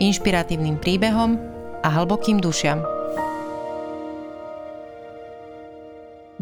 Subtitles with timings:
[0.00, 1.36] inšpiratívnym príbehom
[1.82, 2.80] a hlbokým dušiam.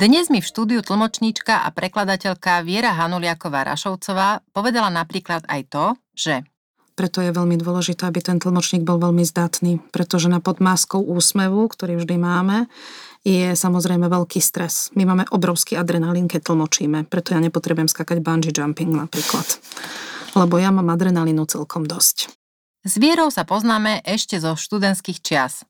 [0.01, 5.85] Dnes mi v štúdiu tlmočníčka a prekladateľka Viera Hanuliaková-Rašovcová povedala napríklad aj to,
[6.17, 6.35] že
[6.97, 11.97] preto je veľmi dôležité, aby ten tlmočník bol veľmi zdatný, pretože na podmáskou úsmevu, ktorý
[11.97, 12.69] vždy máme,
[13.25, 14.93] je samozrejme veľký stres.
[14.97, 19.49] My máme obrovský adrenalín, keď tlmočíme, preto ja nepotrebujem skakať bungee jumping napríklad.
[20.37, 22.40] Lebo ja mám adrenalínu celkom dosť.
[22.81, 25.69] S Vierou sa poznáme ešte zo študentských čias.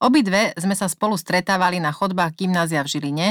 [0.00, 3.28] Obidve sme sa spolu stretávali na chodbách gymnázia v Žiline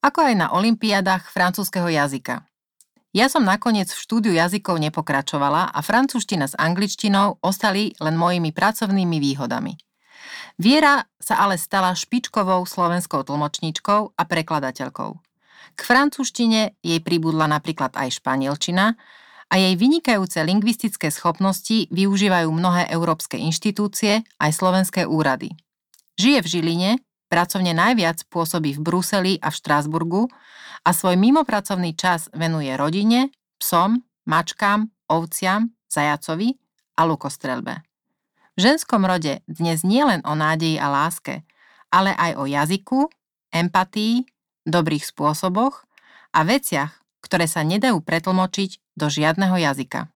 [0.00, 2.44] ako aj na olympiádach francúzského jazyka.
[3.16, 9.18] Ja som nakoniec v štúdiu jazykov nepokračovala a francúzština s angličtinou ostali len mojimi pracovnými
[9.18, 9.80] výhodami.
[10.60, 15.10] Viera sa ale stala špičkovou slovenskou tlmočníčkou a prekladateľkou.
[15.74, 19.00] K francúzštine jej pribudla napríklad aj španielčina
[19.50, 25.52] a jej vynikajúce lingvistické schopnosti využívajú mnohé európske inštitúcie aj slovenské úrady.
[26.16, 26.90] Žije v Žiline
[27.30, 30.26] Pracovne najviac pôsobí v Bruseli a v Štrásburgu
[30.82, 33.30] a svoj mimopracovný čas venuje rodine,
[33.62, 36.58] psom, mačkám, ovciam, zajacovi
[36.98, 37.86] a lukostrelbe.
[38.58, 41.46] V ženskom rode dnes nie len o nádeji a láske,
[41.94, 43.00] ale aj o jazyku,
[43.54, 44.26] empatii,
[44.66, 45.86] dobrých spôsoboch
[46.34, 46.98] a veciach,
[47.30, 50.10] ktoré sa nedajú pretlmočiť do žiadneho jazyka.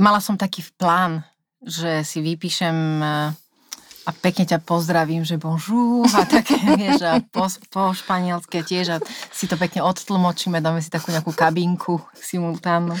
[0.00, 1.28] Mala som taký plán,
[1.60, 3.36] že si vypíšem eh,
[4.04, 9.02] a pekne ťa pozdravím, že bonjour a také, vieš, a po, po španielské tiež a
[9.32, 12.96] si to pekne odtlmočíme, dáme si takú nejakú kabinku simultánnu.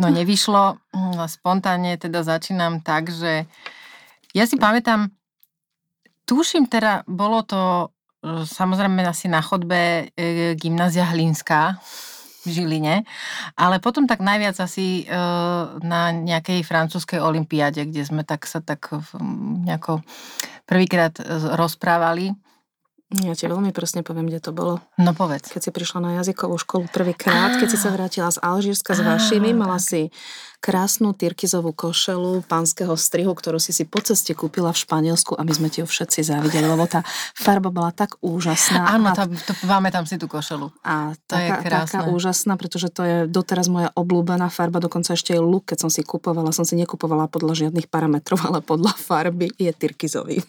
[0.00, 3.44] No nevyšlo, no, spontánne teda začínam tak, že
[4.32, 5.12] ja si pamätám,
[6.24, 7.88] tuším teda, bolo to e,
[8.44, 11.80] samozrejme asi na chodbe e, gymnázia Hlinská,
[12.40, 13.04] v Žiline,
[13.52, 15.12] ale potom tak najviac asi e,
[15.84, 18.96] na nejakej francúzskej olimpiáde, kde sme tak sa tak
[19.68, 20.00] nejako
[20.64, 21.24] prvýkrát e,
[21.56, 22.32] rozprávali.
[23.10, 24.78] Ja ti veľmi presne poviem, kde to bolo.
[24.94, 25.50] No povedz.
[25.50, 29.50] Keď si prišla na jazykovú školu prvýkrát, keď si sa vrátila z Alžírska s vašimi,
[29.50, 30.14] mala si
[30.62, 35.52] krásnu tyrkizovú košelu pánskeho strihu, ktorú si si po ceste kúpila v Španielsku a my
[35.56, 37.02] sme ti ju všetci závideli, lebo tá
[37.34, 38.94] farba bola tak úžasná.
[38.94, 40.70] Áno, tá, to, máme tam si tú košelu.
[40.84, 41.90] A to taká, je krásne.
[41.90, 45.90] taká úžasná, pretože to je doteraz moja obľúbená farba, dokonca ešte aj luk, keď som
[45.90, 50.44] si kupovala, som si nekupovala podľa žiadnych parametrov, ale podľa farby je tyrkizový.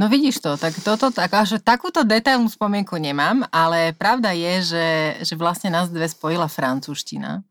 [0.00, 4.88] No vidíš to, tak toto, tak, až takúto detailnú spomienku nemám, ale pravda je, že,
[5.28, 7.44] že vlastne nás dve spojila francúzština.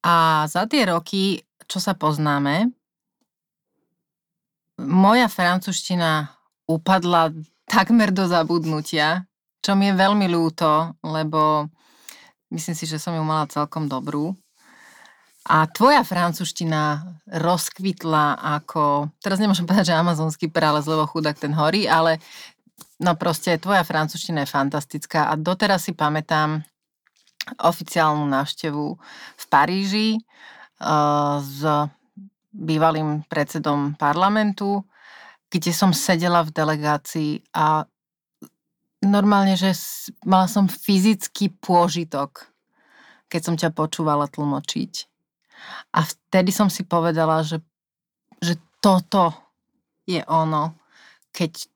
[0.00, 0.14] A
[0.48, 2.72] za tie roky, čo sa poznáme,
[4.80, 6.32] moja francúzština
[6.72, 7.36] upadla
[7.68, 9.28] takmer do zabudnutia,
[9.60, 11.68] čo mi je veľmi ľúto, lebo
[12.48, 14.32] myslím si, že som ju mala celkom dobrú.
[15.46, 21.86] A tvoja francúzština rozkvitla ako, teraz nemôžem povedať, že amazonský prales, lebo chudák ten horí,
[21.86, 22.18] ale
[22.98, 26.66] no proste tvoja francúzština je fantastická a doteraz si pamätám
[27.62, 28.98] oficiálnu návštevu
[29.38, 31.62] v Paríži uh, s
[32.50, 34.82] bývalým predsedom parlamentu,
[35.46, 37.86] kde som sedela v delegácii a
[39.06, 39.78] normálne, že
[40.26, 42.50] mala som fyzický pôžitok,
[43.30, 45.15] keď som ťa počúvala tlmočiť
[45.92, 47.62] a vtedy som si povedala, že,
[48.40, 49.32] že toto
[50.06, 50.78] je ono,
[51.34, 51.66] keď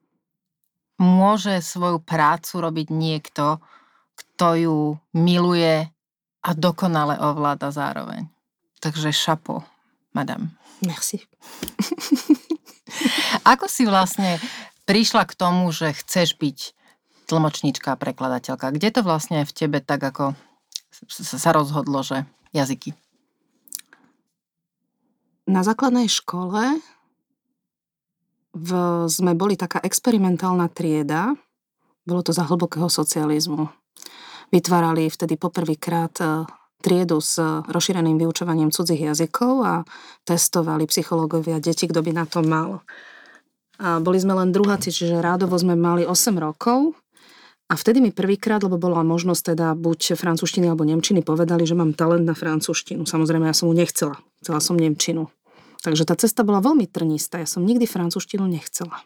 [1.01, 3.59] môže svoju prácu robiť niekto,
[4.15, 4.79] kto ju
[5.17, 5.89] miluje
[6.41, 8.29] a dokonale ovláda zároveň.
[8.81, 9.65] Takže šapo,
[10.13, 10.53] madam.
[10.85, 11.21] Merci.
[13.53, 14.41] Ako si vlastne
[14.89, 16.59] prišla k tomu, že chceš byť
[17.29, 18.73] tlmočníčka a prekladateľka?
[18.73, 20.35] Kde to vlastne v tebe tak ako
[21.09, 22.93] sa rozhodlo, že jazyky?
[25.51, 26.79] Na základnej škole
[28.55, 28.71] v,
[29.11, 31.35] sme boli taká experimentálna trieda,
[32.07, 33.67] bolo to za hlbokého socializmu.
[34.55, 36.47] Vytvárali vtedy poprvýkrát e,
[36.79, 39.75] triedu s rozšíreným vyučovaním cudzích jazykov a
[40.23, 42.87] testovali psychológovia deti, kto by na to mal.
[43.83, 46.95] A boli sme len druháci, čiže rádovo sme mali 8 rokov
[47.67, 51.99] a vtedy mi prvýkrát, lebo bola možnosť teda buď francúzštiny alebo nemčiny, povedali, že mám
[51.99, 53.03] talent na francúzštinu.
[53.03, 54.15] Samozrejme, ja som mu nechcela.
[54.39, 55.27] Chcela som nemčinu
[55.81, 57.41] Takže tá cesta bola veľmi trnistá.
[57.41, 59.01] Ja som nikdy francúzštinu nechcela.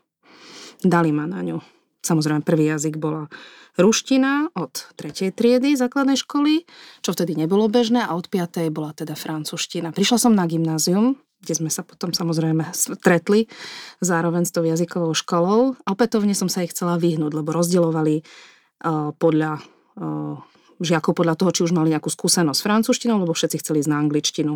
[0.82, 1.58] Dali ma na ňu.
[2.04, 3.32] Samozrejme, prvý jazyk bola
[3.80, 6.68] ruština od tretej triedy základnej školy,
[7.00, 9.90] čo vtedy nebolo bežné a od piatej bola teda francúzština.
[9.96, 13.48] Prišla som na gymnázium, kde sme sa potom samozrejme stretli
[14.04, 15.80] zároveň s tou jazykovou školou.
[15.88, 20.40] Opätovne som sa ich chcela vyhnúť, lebo rozdielovali uh, podľa uh,
[20.80, 23.98] žiakov podľa toho, či už mali nejakú skúsenosť s francúzštinou, lebo všetci chceli ísť na
[24.00, 24.52] angličtinu.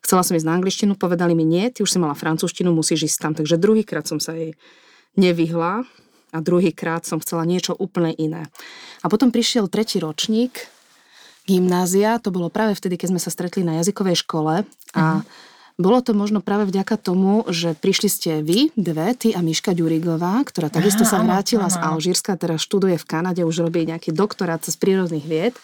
[0.00, 3.18] Chcela som ísť na angličtinu, povedali mi nie, ty už si mala francúzštinu, musíš ísť
[3.20, 3.32] tam.
[3.36, 4.56] Takže druhýkrát som sa jej
[5.20, 5.84] nevyhla
[6.30, 8.48] a druhýkrát som chcela niečo úplne iné.
[9.04, 10.70] A potom prišiel tretí ročník
[11.44, 14.62] gymnázia, to bolo práve vtedy, keď sme sa stretli na jazykovej škole
[14.94, 15.48] a uh-huh
[15.80, 20.44] bolo to možno práve vďaka tomu, že prišli ste vy, dve, ty a Miška Ďurigová,
[20.44, 24.76] ktorá takisto sa vrátila z Alžírska, teraz študuje v Kanade, už robí nejaký doktorát z
[24.76, 25.56] prírodných vied.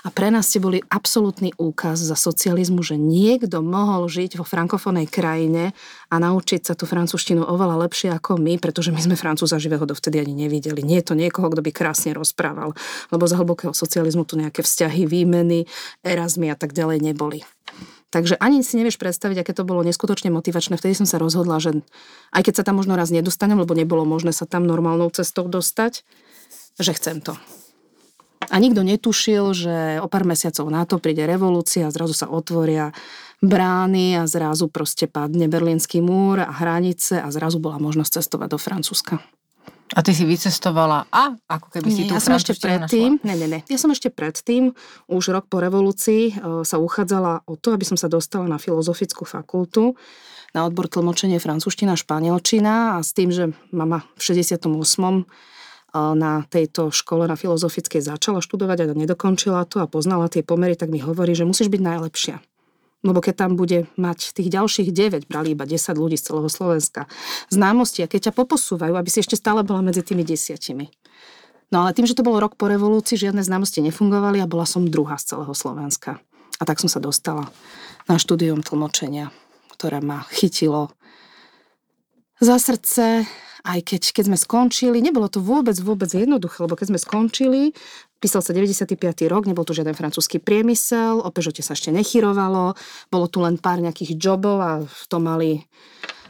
[0.00, 5.04] A pre nás ste boli absolútny úkaz za socializmu, že niekto mohol žiť vo frankofónej
[5.12, 5.76] krajine
[6.08, 10.24] a naučiť sa tú francúzštinu oveľa lepšie ako my, pretože my sme francúza živého dovtedy
[10.24, 10.80] ani nevideli.
[10.80, 12.72] Nie je to niekoho, kto by krásne rozprával,
[13.12, 15.68] lebo za hlbokého socializmu tu nejaké vzťahy, výmeny,
[16.00, 17.44] erazmy a tak ďalej neboli.
[18.10, 20.74] Takže ani si nevieš predstaviť, aké to bolo neskutočne motivačné.
[20.74, 21.86] Vtedy som sa rozhodla, že
[22.34, 26.02] aj keď sa tam možno raz nedostanem, lebo nebolo možné sa tam normálnou cestou dostať,
[26.82, 27.38] že chcem to.
[28.50, 32.90] A nikto netušil, že o pár mesiacov na to príde revolúcia, zrazu sa otvoria
[33.38, 38.58] brány a zrazu proste padne berlínsky múr a hranice a zrazu bola možnosť cestovať do
[38.58, 39.22] Francúzska.
[39.90, 43.34] A ty si vycestovala a ako keby si nie, tú ja som ešte predtým, ne,
[43.34, 44.70] ne, ne, ja som ešte predtým,
[45.10, 46.32] už rok po revolúcii, e,
[46.62, 49.98] sa uchádzala o to, aby som sa dostala na filozofickú fakultu,
[50.54, 55.22] na odbor tlmočenie francúzština, španielčina a s tým, že mama v 68 e,
[56.14, 60.94] na tejto škole na filozofickej začala študovať a nedokončila to a poznala tie pomery, tak
[60.94, 62.38] mi hovorí, že musíš byť najlepšia.
[63.00, 67.08] Lebo keď tam bude mať tých ďalších 9, brali iba 10 ľudí z celého Slovenska,
[67.48, 70.92] známosti a keď ťa poposúvajú, aby si ešte stále bola medzi tými desiatimi.
[71.72, 74.84] No ale tým, že to bolo rok po revolúcii, žiadne známosti nefungovali a bola som
[74.84, 76.20] druhá z celého Slovenska.
[76.60, 77.48] A tak som sa dostala
[78.04, 79.32] na štúdium tlmočenia,
[79.72, 80.92] ktoré ma chytilo
[82.40, 83.28] za srdce,
[83.64, 87.62] aj keď, keď sme skončili, nebolo to vôbec, vôbec jednoduché, lebo keď sme skončili,
[88.20, 89.00] Písal sa 95.
[89.32, 92.76] rok, nebol tu žiaden francúzsky priemysel, o Peugeote sa ešte nechyrovalo,
[93.08, 95.64] bolo tu len pár nejakých jobov a to mali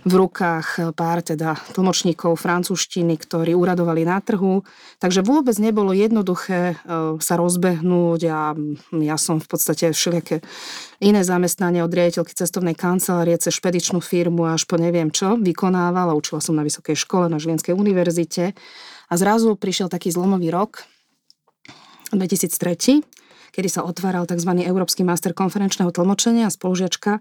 [0.00, 4.64] v rukách pár teda tlmočníkov francúzštiny, ktorí uradovali na trhu.
[4.96, 6.74] Takže vôbec nebolo jednoduché e,
[7.20, 8.56] sa rozbehnúť a
[8.96, 10.40] ja som v podstate všelijaké
[11.04, 16.16] iné zamestnanie od riaditeľky cestovnej kancelárie cez špedičnú firmu až po neviem čo vykonávala.
[16.16, 18.56] Učila som na vysokej škole, na Žilinskej univerzite.
[19.10, 20.86] A zrazu prišiel taký zlomový rok,
[22.16, 23.02] 2003,
[23.54, 24.50] kedy sa otváral tzv.
[24.62, 27.20] Európsky master konferenčného tlmočenia a spolužiačka e,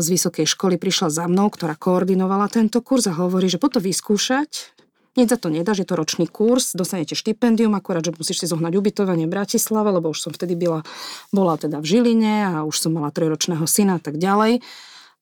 [0.00, 3.80] z vysokej školy prišla za mnou, ktorá koordinovala tento kurz a hovorí, že po to
[3.80, 4.78] vyskúšať,
[5.18, 8.46] nič za to nedá, že je to ročný kurz, dostanete štipendium, akorát, že musíš si
[8.46, 10.86] zohnať ubytovanie v Bratislave, lebo už som vtedy byla,
[11.34, 14.62] bola teda v Žiline a už som mala trojročného syna a tak ďalej.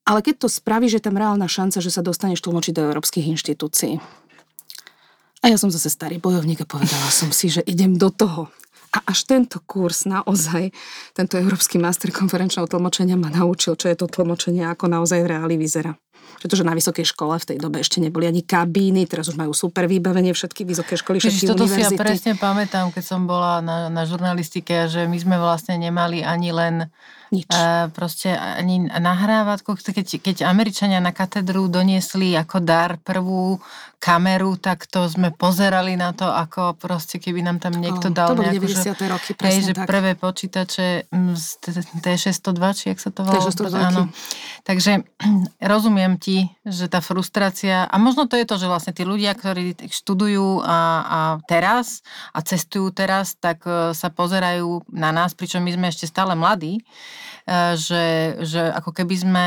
[0.07, 3.27] Ale keď to spraví, že je tam reálna šanca, že sa dostaneš tlmočiť do európskych
[3.27, 3.99] inštitúcií.
[5.45, 8.49] A ja som zase starý bojovník a povedala som si, že idem do toho.
[8.97, 10.73] A až tento kurz naozaj,
[11.13, 15.61] tento Európsky master konferenčného tlmočenia ma naučil, čo je to tlmočenie, ako naozaj v reáli
[15.61, 15.93] vyzerá
[16.37, 19.89] pretože na vysokej škole v tej dobe ešte neboli ani kabíny, teraz už majú super
[19.91, 21.91] vybavenie všetky vysoké školy, všetky Ježiš, toto univerzity.
[21.91, 26.23] si ja presne pamätám, keď som bola na, na žurnalistike, že my sme vlastne nemali
[26.23, 26.75] ani len
[27.35, 27.51] nič.
[27.51, 33.59] Uh, proste ani nahrávať, keď, keď Američania na katedru doniesli ako dar prvú
[33.99, 38.39] kameru, tak to sme pozerali na to, ako proste keby nám tam niekto dal oh,
[38.39, 38.95] to nejakú, 90.
[38.95, 39.89] Že, roky, hej, že tak.
[39.91, 41.47] prvé počítače mm, z
[42.05, 43.43] T602, či jak sa to volá?
[43.43, 43.75] T602.
[43.75, 44.03] Áno.
[44.63, 45.03] Takže
[45.75, 49.91] rozumiem ti, že tá frustrácia, a možno to je to, že vlastne tí ľudia, ktorí
[49.91, 51.21] študujú a, a
[51.51, 56.39] teraz a cestujú teraz, tak e, sa pozerajú na nás, pričom my sme ešte stále
[56.39, 56.79] mladí,
[57.47, 59.47] E, že, že ako keby sme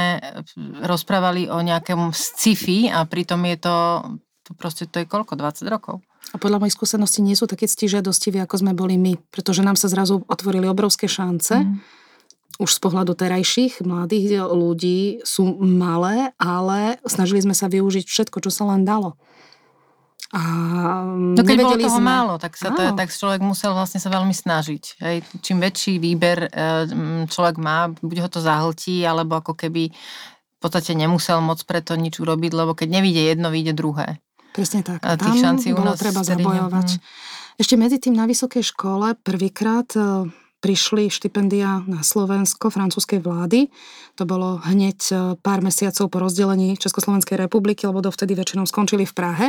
[0.88, 3.76] rozprávali o nejakom sci-fi a pritom je to,
[4.48, 6.00] to proste to je koľko, 20 rokov.
[6.32, 9.92] A podľa mojich skúseností nie sú také ctižiadostiví, ako sme boli my, pretože nám sa
[9.92, 11.60] zrazu otvorili obrovské šance.
[11.60, 11.84] Mm.
[12.60, 18.52] Už z pohľadu terajších mladých ľudí sú malé, ale snažili sme sa využiť všetko, čo
[18.52, 19.16] sa len dalo.
[20.30, 20.42] A
[21.18, 22.06] no keď bolo toho sme...
[22.06, 24.84] málo, tak, sa to, tak človek musel vlastne sa veľmi snažiť.
[25.02, 25.18] Hej.
[25.42, 26.50] Čím väčší výber e,
[27.26, 32.22] človek má, buď ho to zahltí, alebo ako keby v podstate nemusel moc preto nič
[32.22, 34.22] urobiť, lebo keď nevíde jedno, vyjde druhé.
[34.54, 35.02] Presne tak.
[35.02, 37.02] A tých Tam šancí u nás treba zabojovať.
[37.58, 43.72] Ešte medzi tým na vysokej škole prvýkrát e, prišli štipendia na Slovensko francúzskej vlády.
[44.20, 49.16] To bolo hneď e, pár mesiacov po rozdelení Československej republiky, lebo dovtedy väčšinou skončili v
[49.16, 49.48] Prahe.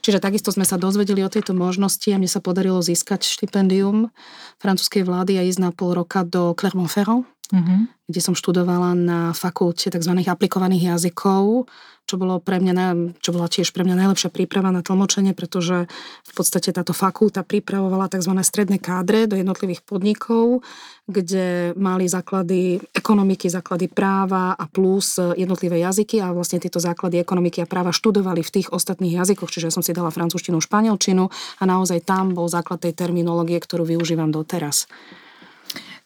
[0.00, 4.08] Čiže takisto sme sa dozvedeli o tejto možnosti a mne sa podarilo získať štipendium
[4.56, 8.08] francúzskej vlády a ísť na pol roka do Clermont-Ferrand, mm-hmm.
[8.08, 10.12] kde som študovala na fakulte tzv.
[10.24, 11.68] aplikovaných jazykov
[12.06, 15.90] čo bolo pre mňa, čo bola tiež pre mňa najlepšia príprava na tlmočenie, pretože
[16.22, 18.30] v podstate táto fakulta pripravovala tzv.
[18.46, 20.62] stredné kádre do jednotlivých podnikov,
[21.10, 27.62] kde mali základy ekonomiky, základy práva a plus jednotlivé jazyky a vlastne tieto základy ekonomiky
[27.62, 31.26] a práva študovali v tých ostatných jazykoch, čiže ja som si dala francúzštinu, španielčinu
[31.58, 34.86] a naozaj tam bol základ tej terminológie, ktorú využívam doteraz.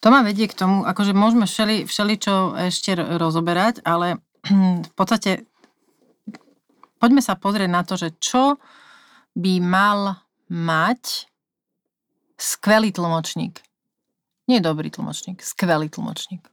[0.01, 1.45] To ma vedie k tomu, akože môžeme
[1.85, 4.17] všeli, čo ešte rozoberať, ale
[4.89, 5.45] v podstate
[7.01, 8.61] poďme sa pozrieť na to, že čo
[9.35, 10.21] by mal
[10.53, 11.27] mať
[12.37, 13.65] skvelý tlmočník.
[14.47, 16.45] Nie dobrý tlmočník, skvelý tlmočník.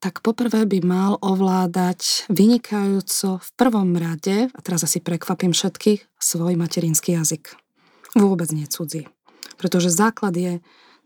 [0.00, 6.60] Tak poprvé by mal ovládať vynikajúco v prvom rade, a teraz asi prekvapím všetkých, svoj
[6.60, 7.56] materinský jazyk.
[8.12, 9.08] Vôbec nie cudzí.
[9.56, 10.52] Pretože základ je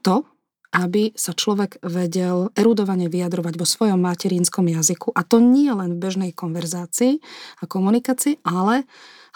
[0.03, 0.27] to,
[0.73, 5.17] aby sa človek vedel erudovane vyjadrovať vo svojom materinskom jazyku.
[5.17, 7.25] A to nie len v bežnej konverzácii
[7.61, 8.85] a komunikácii, ale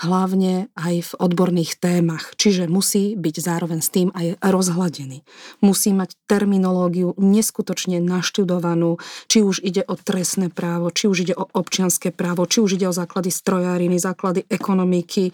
[0.00, 2.32] hlavne aj v odborných témach.
[2.36, 5.22] Čiže musí byť zároveň s tým aj rozhladený.
[5.60, 8.98] Musí mať terminológiu neskutočne naštudovanú,
[9.28, 12.88] či už ide o trestné právo, či už ide o občianské právo, či už ide
[12.88, 15.30] o základy strojáriny, základy ekonomiky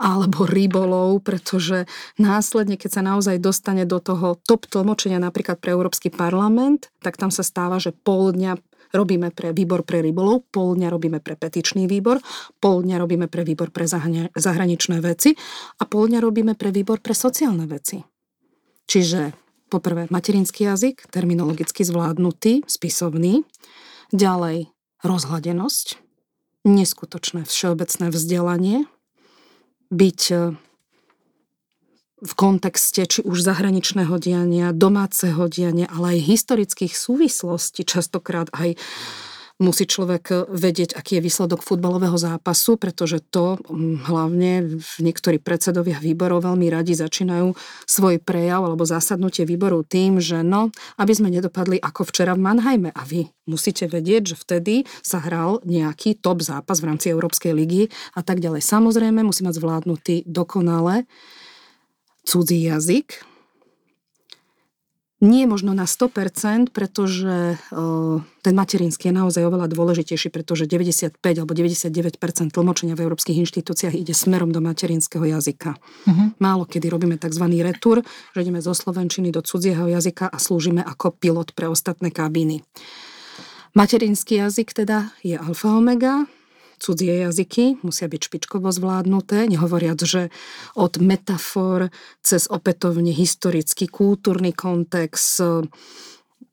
[0.00, 1.84] alebo rybolov, pretože
[2.16, 7.28] následne, keď sa naozaj dostane do toho top tlmočenia napríklad pre Európsky parlament, tak tam
[7.28, 8.56] sa stáva, že pol dňa
[8.96, 12.18] robíme pre výbor pre rybolov, pol dňa robíme pre petičný výbor,
[12.58, 13.84] pol dňa robíme pre výbor pre
[14.34, 15.36] zahraničné veci
[15.78, 18.02] a pol dňa robíme pre výbor pre sociálne veci.
[18.90, 19.36] Čiže
[19.70, 23.46] poprvé materinský jazyk, terminologicky zvládnutý, spisovný,
[24.10, 24.66] ďalej
[25.06, 26.02] rozhladenosť,
[26.66, 28.90] neskutočné všeobecné vzdelanie,
[29.90, 30.36] byť e,
[32.20, 38.76] v kontexte či už zahraničného diania, domáceho diania, ale aj historických súvislostí, častokrát aj
[39.60, 43.60] musí človek vedieť, aký je výsledok futbalového zápasu, pretože to
[44.08, 47.52] hlavne niektorí predsedovia výborov veľmi radi začínajú
[47.84, 52.90] svoj prejav alebo zasadnutie výboru tým, že no, aby sme nedopadli ako včera v Mannheime.
[52.96, 54.74] A vy musíte vedieť, že vtedy
[55.04, 58.64] sa hral nejaký top zápas v rámci Európskej ligy a tak ďalej.
[58.64, 61.04] Samozrejme, musí mať zvládnutý dokonale
[62.24, 63.29] cudzí jazyk,
[65.20, 67.60] nie možno na 100%, pretože
[68.40, 72.16] ten materinský je naozaj oveľa dôležitejší, pretože 95 alebo 99%
[72.48, 75.76] tlmočenia v európskych inštitúciách ide smerom do materinského jazyka.
[75.76, 76.32] Uh-huh.
[76.40, 77.44] Málo kedy robíme tzv.
[77.60, 78.00] retur,
[78.32, 82.64] že ideme zo slovenčiny do cudzieho jazyka a slúžime ako pilot pre ostatné kabíny.
[83.76, 86.24] Materinský jazyk teda je alfa omega,
[86.80, 90.32] cudzie jazyky musia byť špičkovo zvládnuté, nehovoriac, že
[90.72, 91.92] od metafor
[92.24, 95.44] cez opätovne historický, kultúrny kontext,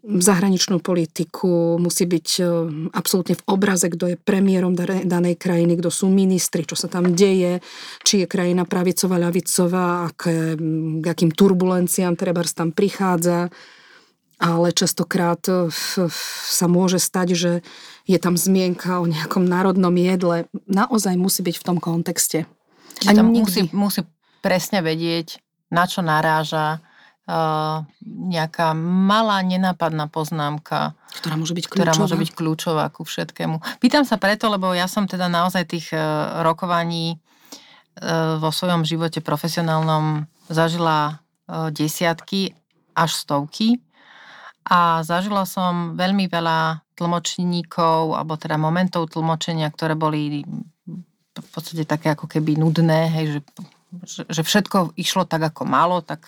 [0.08, 2.44] zahraničnú politiku, musí byť e,
[2.96, 4.72] absolútne v obraze, kto je premiérom
[5.04, 7.60] danej krajiny, kto sú ministri, čo sa tam deje,
[8.08, 10.56] či je krajina pravicová, ľavicová, aké,
[11.04, 13.52] k akým turbulenciám treba tam prichádza.
[14.38, 15.74] Ale častokrát e,
[16.48, 17.52] sa môže stať, že
[18.08, 20.48] je tam zmienka o nejakom národnom jedle.
[20.72, 22.48] Naozaj musí byť v tom kontexte.
[23.04, 24.02] Čiže tam musí, musí
[24.40, 31.84] presne vedieť, na čo naráža, uh, nejaká malá nenápadná poznámka, ktorá môže byť kľúčová.
[31.84, 33.84] Ktorá môže byť kľúčová ku všetkému.
[33.84, 39.20] Pýtam sa preto, lebo ja som teda naozaj tých uh, rokovaní uh, vo svojom živote
[39.20, 42.52] profesionálnom zažila desiatky
[42.92, 43.80] až stovky
[44.68, 50.42] a zažila som veľmi veľa tlmočníkov, alebo teda momentov tlmočenia, ktoré boli
[51.38, 53.26] v podstate také ako keby nudné, hej,
[54.04, 56.28] že, že všetko išlo tak, ako malo, tak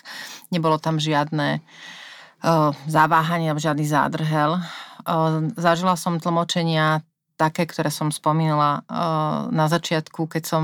[0.54, 4.62] nebolo tam žiadne uh, zaváhanie žiadny zádrhel.
[5.02, 7.02] Uh, zažila som tlmočenia
[7.34, 10.62] také, ktoré som spomínala uh, na začiatku, keď som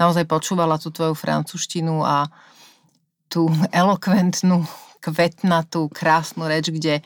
[0.00, 2.26] naozaj počúvala tú tvoju francúzštinu a
[3.28, 4.64] tú elokventnú
[4.98, 7.04] kvetnatú, krásnu reč, kde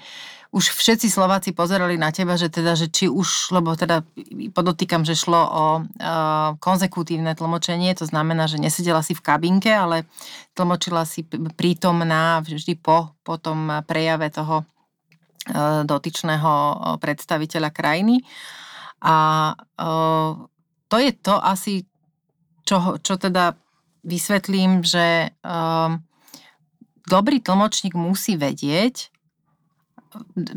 [0.53, 4.05] už všetci Slováci pozerali na teba, že teda, že či už, lebo teda
[4.53, 10.05] podotýkam, že šlo o uh, konzekutívne tlmočenie, to znamená, že nesedela si v kabinke, ale
[10.53, 11.25] tlmočila si
[11.57, 16.53] prítomná vždy po, po tom prejave toho uh, dotyčného
[17.01, 18.21] predstaviteľa krajiny.
[19.01, 19.17] A
[19.57, 20.37] uh,
[20.93, 21.89] to je to asi,
[22.69, 23.57] čo, čo teda
[24.05, 25.97] vysvetlím, že uh,
[27.09, 29.12] dobrý tlmočník musí vedieť,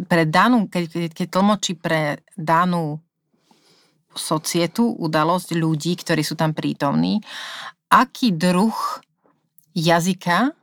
[0.07, 2.99] pre danú, keď, keď tlmočí pre danú
[4.15, 7.19] societu, udalosť ľudí, ktorí sú tam prítomní,
[7.91, 8.75] aký druh
[9.75, 10.55] jazyka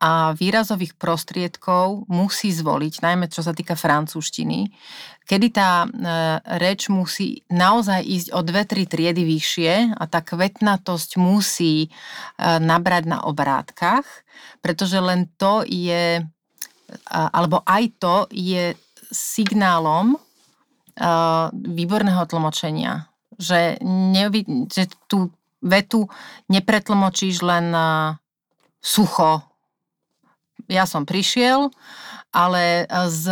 [0.00, 4.72] a výrazových prostriedkov musí zvoliť, najmä čo sa týka francúzštiny,
[5.28, 5.88] kedy tá e,
[6.56, 11.88] reč musí naozaj ísť o dve, tri triedy vyššie a tá kvetnatosť musí e,
[12.40, 14.08] nabrať na obrátkach,
[14.64, 16.24] pretože len to je,
[17.08, 18.74] alebo aj to je
[19.10, 20.18] signálom e,
[21.52, 23.10] výborného tlmočenia.
[23.40, 23.80] Že,
[24.14, 25.32] nevy, že tú
[25.64, 26.08] vetu
[26.52, 27.72] nepretlmočíš len
[28.80, 29.44] sucho,
[30.70, 31.68] ja som prišiel,
[32.30, 33.26] ale s,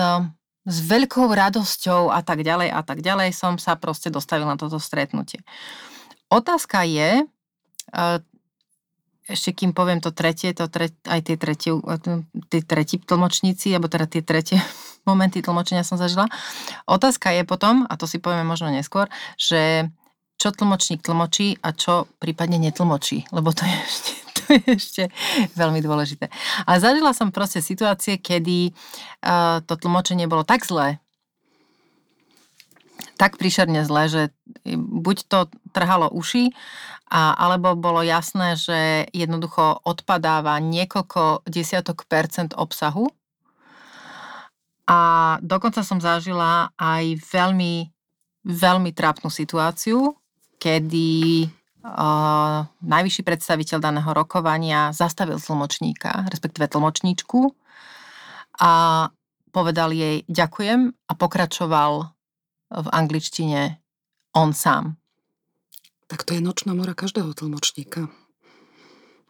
[0.66, 4.76] s veľkou radosťou a tak ďalej a tak ďalej som sa proste dostavil na toto
[4.82, 5.40] stretnutie.
[6.28, 7.24] Otázka je,
[9.28, 11.76] ešte kým poviem to tretie, to tre, aj tie tretie,
[12.48, 14.58] tie tretí tlmočníci, alebo teda tie tretie
[15.08, 16.26] momenty tlmočenia som zažila.
[16.88, 19.06] Otázka je potom, a to si povieme možno neskôr,
[19.36, 19.92] že
[20.40, 25.04] čo tlmočník tlmočí a čo prípadne netlmočí, lebo to je ešte to je ešte
[25.60, 26.32] veľmi dôležité.
[26.64, 31.02] Ale zažila som proste situácie, kedy uh, to tlmočenie bolo tak zlé,
[33.18, 34.22] tak príšerne zlé, že
[34.78, 35.38] buď to
[35.74, 36.54] trhalo uši,
[37.08, 43.08] a, alebo bolo jasné, že jednoducho odpadáva niekoľko desiatok percent obsahu.
[44.88, 45.00] A
[45.44, 47.92] dokonca som zažila aj veľmi,
[48.48, 50.16] veľmi trápnu situáciu,
[50.56, 51.44] kedy
[51.84, 57.52] uh, najvyšší predstaviteľ daného rokovania zastavil tlmočníka, respektíve tlmočníčku
[58.64, 58.72] a
[59.52, 61.92] povedal jej ďakujem a pokračoval
[62.68, 63.80] v angličtine
[64.32, 64.96] on sám.
[66.08, 68.08] Tak to je nočná mora každého tlmočníka.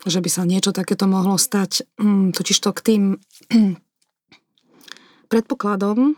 [0.06, 1.82] Že by sa niečo takéto mohlo stať.
[1.98, 3.02] Mm, totiž to k tým
[5.30, 6.14] predpokladom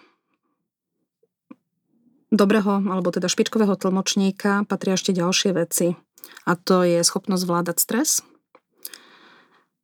[2.31, 5.99] dobrého, alebo teda špičkového tlmočníka patria ešte ďalšie veci
[6.47, 8.23] a to je schopnosť vládať stres,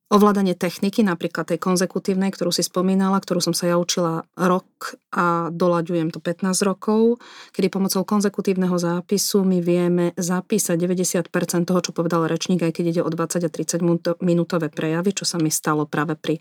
[0.07, 5.51] ovládanie techniky, napríklad tej konzekutívnej, ktorú si spomínala, ktorú som sa ja učila rok a
[5.51, 7.19] dolaďujem to 15 rokov,
[7.51, 13.03] kedy pomocou konzekutívneho zápisu my vieme zapísať 90% toho, čo povedal rečník, aj keď ide
[13.03, 16.38] o 20 a 30 minútové prejavy, čo sa mi stalo práve pri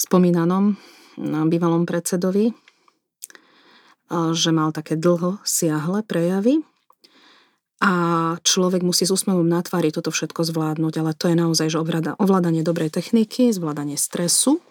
[0.00, 0.72] spomínanom
[1.52, 2.56] bývalom predsedovi,
[4.32, 6.64] že mal také dlho siahle prejavy
[7.82, 7.92] a
[8.46, 12.62] človek musí s úsmevom na tvári toto všetko zvládnuť, ale to je naozaj že ovládanie
[12.62, 14.62] dobrej techniky, zvládanie stresu,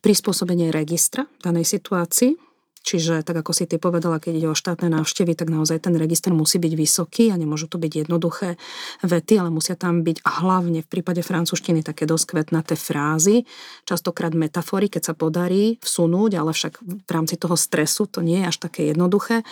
[0.00, 2.45] prispôsobenie registra danej situácii,
[2.86, 6.30] Čiže tak ako si ty povedala, keď ide o štátne návštevy, tak naozaj ten register
[6.30, 8.54] musí byť vysoký a nemôžu to byť jednoduché
[9.02, 13.42] vety, ale musia tam byť a hlavne v prípade francúzštiny také doskvetnaté frázy,
[13.90, 18.54] častokrát metafory, keď sa podarí vsunúť, ale však v rámci toho stresu to nie je
[18.54, 19.42] až také jednoduché.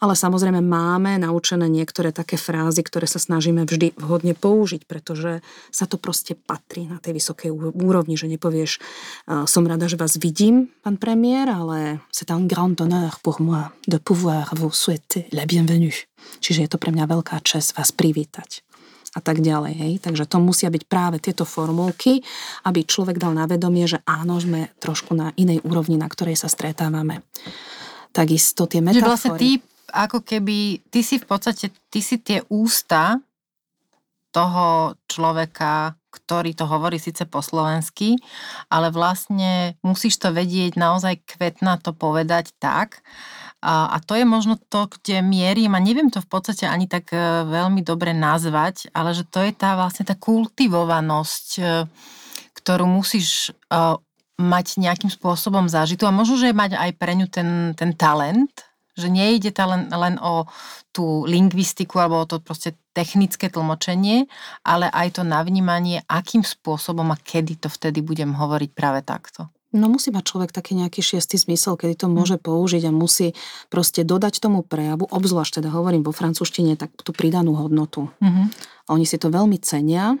[0.00, 5.84] Ale samozrejme máme naučené niektoré také frázy, ktoré sa snažíme vždy vhodne použiť, pretože sa
[5.84, 8.80] to proste patrí na tej vysokej úrovni, že nepovieš,
[9.44, 13.98] som rada, že vás vidím, pán premiér, ale c'est un grand honneur pour moi de
[13.98, 16.06] pouvoir vous souhaiter la bienvenue.
[16.38, 18.62] Čiže je to pre mňa veľká čest vás privítať
[19.16, 19.74] a tak ďalej.
[19.74, 19.92] Hej.
[20.06, 22.22] Takže to musia byť práve tieto formulky,
[22.62, 26.46] aby človek dal na vedomie, že áno, sme trošku na inej úrovni, na ktorej sa
[26.46, 27.26] stretávame.
[28.14, 29.02] Takisto tie metafory.
[29.02, 29.50] Že vlastne ty,
[29.90, 33.18] ako keby, ty si v podstate, ty si tie ústa
[34.30, 38.16] toho človeka, ktorý to hovorí síce po slovensky,
[38.72, 43.04] ale vlastne musíš to vedieť naozaj kvetna to povedať tak.
[43.58, 47.10] A, a to je možno to, kde mierim, a neviem to v podstate ani tak
[47.10, 51.62] e, veľmi dobre nazvať, ale že to je tá vlastne tá kultivovanosť, e,
[52.54, 53.98] ktorú musíš e,
[54.38, 58.67] mať nejakým spôsobom zažitú a možno, že mať aj pre ňu ten, ten talent,
[58.98, 60.50] že nejde to len, len o
[60.90, 64.26] tú lingvistiku alebo o to proste technické tlmočenie,
[64.66, 69.46] ale aj to navnímanie, akým spôsobom a kedy to vtedy budem hovoriť práve takto.
[69.68, 72.14] No musí mať človek taký nejaký šiestý zmysel, kedy to hm.
[72.16, 73.36] môže použiť a musí
[73.68, 78.08] proste dodať tomu prejavu, obzvlášť teda hovorím vo francúzštine, tak tú pridanú hodnotu.
[78.24, 78.46] Mm-hmm.
[78.88, 80.16] Oni si to veľmi cenia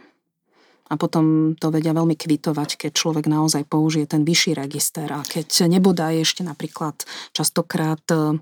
[0.88, 5.68] a potom to vedia veľmi kvitovať, keď človek naozaj použije ten vyšší register a keď
[5.68, 7.04] nebodá ešte napríklad
[7.36, 8.40] častokrát e,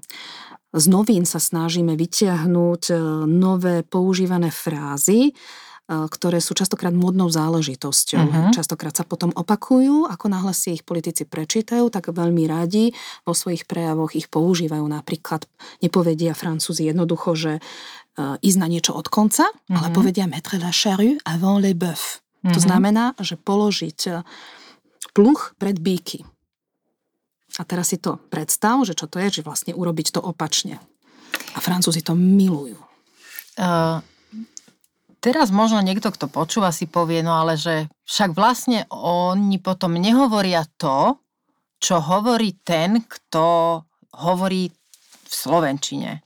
[0.70, 2.94] z novín sa snažíme vytiahnuť e,
[3.26, 5.32] nové používané frázy, e,
[5.90, 8.22] ktoré sú častokrát modnou záležitosťou.
[8.22, 8.54] Uh-huh.
[8.54, 12.94] Častokrát sa potom opakujú, ako náhle si ich politici prečítajú, tak veľmi radi
[13.26, 14.86] vo svojich prejavoch ich používajú.
[14.86, 15.50] Napríklad
[15.82, 17.52] nepovedia Francúzi jednoducho, že
[18.16, 19.76] ísť na niečo od konca, uh-huh.
[19.76, 22.54] ale povedia mettre la charrue avant les bœufs Mm-hmm.
[22.54, 24.12] To znamená, že položiť e,
[25.16, 26.26] pluch pred bíky.
[27.56, 30.76] A teraz si to predstav, že čo to je, že vlastne urobiť to opačne.
[31.56, 32.76] A Francúzi to milujú.
[33.56, 34.04] Uh,
[35.24, 40.68] teraz možno niekto, kto počúva, si povie, no ale že však vlastne oni potom nehovoria
[40.76, 41.16] to,
[41.80, 43.80] čo hovorí ten, kto
[44.20, 44.68] hovorí
[45.26, 46.20] v Slovenčine.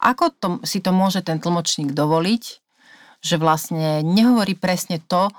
[0.00, 2.61] Ako to, si to môže ten tlmočník dovoliť,
[3.22, 5.30] že vlastne nehovorí presne to,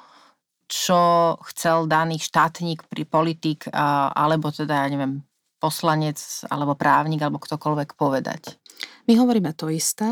[0.71, 5.21] čo chcel daný štátnik, pri politik, alebo teda, ja neviem,
[5.59, 6.17] poslanec,
[6.47, 8.57] alebo právnik, alebo ktokoľvek povedať.
[9.05, 10.07] My hovoríme to isté,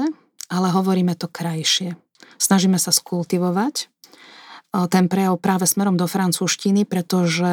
[0.52, 1.96] ale hovoríme to krajšie.
[2.38, 3.88] Snažíme sa skultivovať
[4.92, 7.52] ten prejav práve smerom do francúzštiny, pretože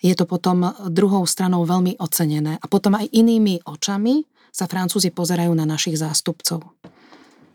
[0.00, 2.56] je to potom druhou stranou veľmi ocenené.
[2.60, 6.64] A potom aj inými očami sa Francúzi pozerajú na našich zástupcov.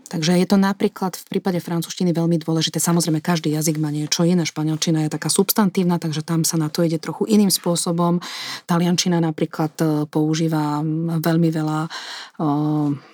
[0.07, 2.79] Takže je to napríklad v prípade francúzštiny veľmi dôležité.
[2.79, 4.47] Samozrejme, každý jazyk má niečo iné.
[4.47, 8.23] Španielčina je taká substantívna, takže tam sa na to ide trochu iným spôsobom.
[8.63, 10.79] Taliančina napríklad e, používa
[11.19, 11.89] veľmi veľa e,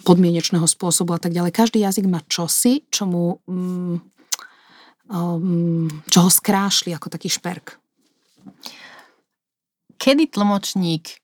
[0.05, 1.49] podmienečného spôsobu a tak ďalej.
[1.49, 4.13] Každý jazyk má čosi, čo mu, mm,
[6.07, 7.81] čo ho skrášli ako taký šperk.
[9.97, 11.17] Kedy tlmočník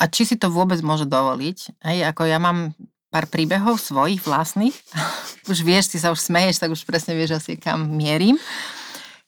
[0.00, 2.72] a či si to vôbec môže dovoliť, hej, ako ja mám
[3.08, 4.76] pár príbehov svojich vlastných.
[5.50, 8.36] už vieš, ty sa už smeješ, tak už presne vieš asi kam mierim.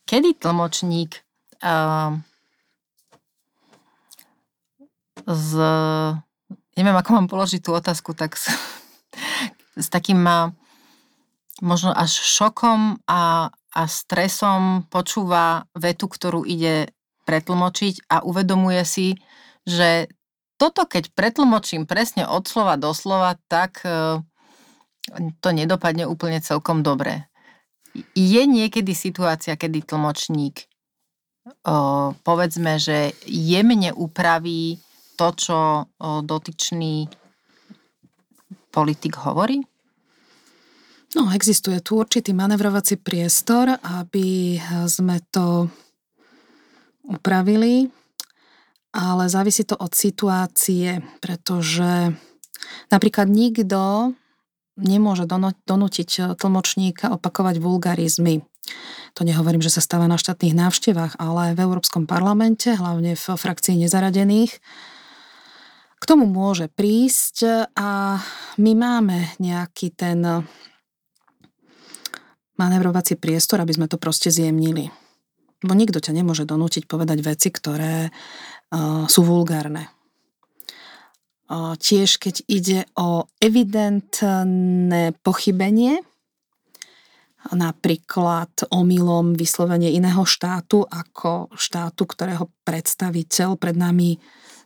[0.04, 1.20] Kedy tlmočník
[1.64, 2.18] uh,
[5.24, 5.50] z...
[6.74, 8.48] Neviem, ako mám položiť tú otázku, tak s,
[9.76, 10.50] s takým uh,
[11.60, 16.90] možno až šokom a, a stresom počúva vetu, ktorú ide
[17.28, 19.08] pretlmočiť a uvedomuje si,
[19.68, 20.08] že
[20.60, 24.20] toto keď pretlmočím presne od slova do slova, tak e,
[25.40, 27.24] to nedopadne úplne celkom dobre.
[28.12, 30.70] Je niekedy situácia, kedy tlmočník
[32.22, 34.78] povedzme, že jemne upraví
[35.16, 35.58] to, čo
[36.00, 37.08] dotyčný
[38.70, 39.60] politik hovorí?
[41.10, 45.66] No, existuje tu určitý manevrovací priestor, aby sme to
[47.10, 47.90] upravili
[48.90, 52.14] ale závisí to od situácie, pretože
[52.90, 54.12] napríklad nikto
[54.81, 55.26] nemôže
[55.66, 58.42] donútiť tlmočníka opakovať vulgarizmy.
[59.18, 63.83] To nehovorím, že sa stáva na štátnych návštevách, ale v Európskom parlamente, hlavne v frakcii
[63.83, 64.53] nezaradených,
[66.00, 68.16] k tomu môže prísť a
[68.57, 70.24] my máme nejaký ten
[72.57, 74.88] manevrovací priestor, aby sme to proste zjemnili.
[75.61, 78.09] Bo nikto ťa nemôže donútiť povedať veci, ktoré
[79.06, 79.90] sú vulgárne.
[81.50, 85.98] Tiež keď ide o evidentné pochybenie,
[87.50, 94.20] napríklad omylom vyslovenie iného štátu ako štátu, ktorého predstaviteľ pred nami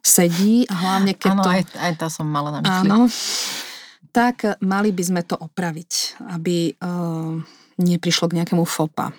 [0.05, 1.51] sedí a hlavne keď áno, to...
[1.55, 2.77] aj, aj to som mala na mysli.
[2.85, 2.99] Áno,
[4.12, 7.40] tak mali by sme to opraviť, aby uh,
[7.81, 9.17] neprišlo k nejakému fopa.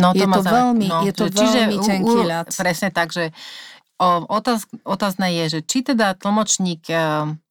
[0.00, 2.46] No, to je, to veľmi, no, je to čiže veľmi tenký ľad.
[2.50, 3.30] Presne tak, že
[4.00, 6.96] Otáz, otázne je, že či teda tlmočník e,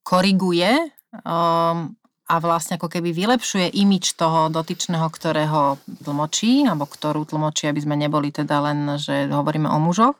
[0.01, 0.89] koriguje
[1.21, 1.93] um,
[2.25, 7.93] a vlastne ako keby vylepšuje imič toho dotyčného, ktorého tlmočí, alebo ktorú tlmočí, aby sme
[7.93, 10.17] neboli teda len, že hovoríme o mužoch.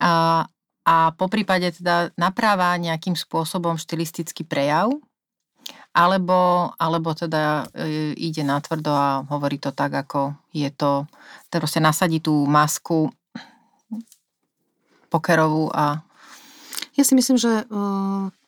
[0.00, 0.44] A,
[0.84, 4.92] a po prípade teda napráva nejakým spôsobom štilistický prejav,
[5.96, 11.08] alebo, alebo teda e, ide natvrdo a hovorí to tak, ako je to,
[11.48, 13.08] teda proste nasadí tú masku
[15.10, 16.06] pokerovú a...
[16.94, 17.66] Ja si myslím, že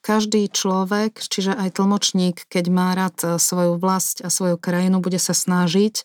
[0.02, 5.22] každý človek, čiže aj tlmočník, keď má rád e, svoju vlast a svoju krajinu, bude
[5.22, 6.02] sa snažiť,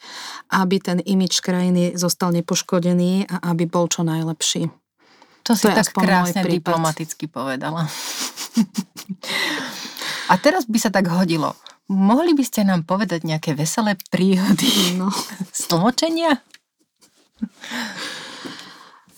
[0.54, 4.70] aby ten imič krajiny zostal nepoškodený a aby bol čo najlepší.
[5.50, 7.90] To si to tak krásne diplomaticky povedala.
[10.32, 11.58] a teraz by sa tak hodilo.
[11.90, 15.10] Mohli by ste nám povedať nejaké veselé príhody no.
[15.58, 16.38] z tlmočenia?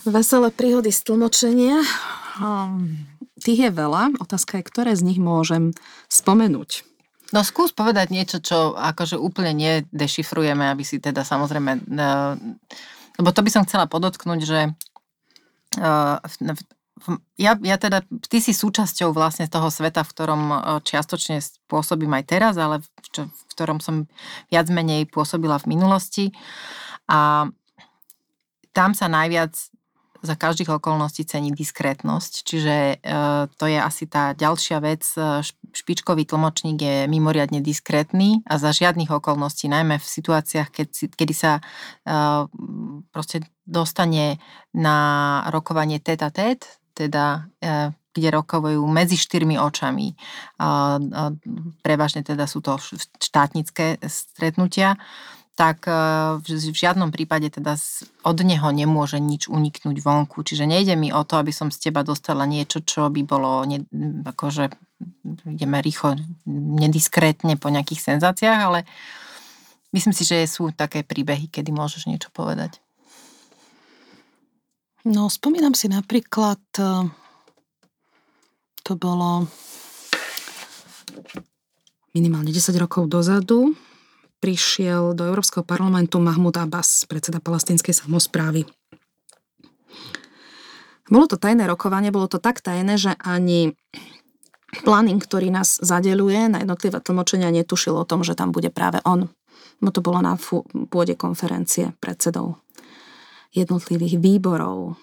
[0.07, 1.83] Veselé príhody z tlmočenia.
[2.39, 3.03] Um,
[3.43, 4.15] tých je veľa.
[4.23, 5.75] Otázka je, ktoré z nich môžem
[6.07, 6.87] spomenúť.
[7.35, 11.83] No skús povedať niečo, čo akože úplne nedešifrujeme, aby si teda samozrejme...
[11.91, 12.39] Uh,
[13.19, 14.59] lebo to by som chcela podotknúť, že
[15.83, 16.15] uh,
[17.35, 22.23] ja, ja teda, ty si súčasťou vlastne toho sveta, v ktorom uh, čiastočne pôsobím aj
[22.23, 24.07] teraz, ale v, čo, v ktorom som
[24.47, 26.25] viac menej pôsobila v minulosti.
[27.11, 27.51] A
[28.71, 29.59] tam sa najviac
[30.19, 32.95] za každých okolností cení diskrétnosť, čiže e,
[33.47, 39.09] to je asi tá ďalšia vec, e, špičkový tlmočník je mimoriadne diskrétny a za žiadnych
[39.09, 42.49] okolností, najmä v situáciách, keď, kedy sa uh,
[43.13, 44.41] proste dostane
[44.73, 44.97] na
[45.53, 47.45] rokovanie teta tet, teda
[48.09, 50.17] kde rokovajú medzi štyrmi očami.
[51.85, 52.75] Prevažne teda sú to
[53.21, 54.97] štátnické stretnutia
[55.59, 55.91] tak
[56.39, 57.75] v žiadnom prípade teda
[58.23, 60.39] od neho nemôže nič uniknúť vonku.
[60.47, 63.83] Čiže nejde mi o to, aby som z teba dostala niečo, čo by bolo ne,
[64.23, 64.71] akože
[65.43, 66.15] ideme rýchlo,
[66.79, 68.79] nediskrétne po nejakých senzáciách, ale
[69.91, 72.79] myslím si, že sú také príbehy, kedy môžeš niečo povedať.
[75.03, 77.07] No, spomínam si napríklad, e,
[78.83, 79.47] to bolo
[82.15, 83.75] minimálne 10 rokov dozadu,
[84.39, 88.63] prišiel do Európskeho parlamentu Mahmud Abbas, predseda palestinskej samozprávy.
[91.09, 93.73] Bolo to tajné rokovanie, bolo to tak tajné, že ani
[94.85, 99.27] planning, ktorý nás zadeluje na jednotlivé tlmočenia, netušil o tom, že tam bude práve on.
[99.81, 100.37] No to bolo na
[100.91, 102.61] pôde konferencie predsedov
[103.49, 104.99] jednotlivých výborov.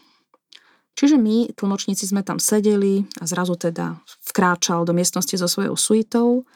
[0.96, 4.00] Čiže my, tlmočníci, sme tam sedeli a zrazu teda
[4.32, 6.48] vkráčal do miestnosti so svojou suitou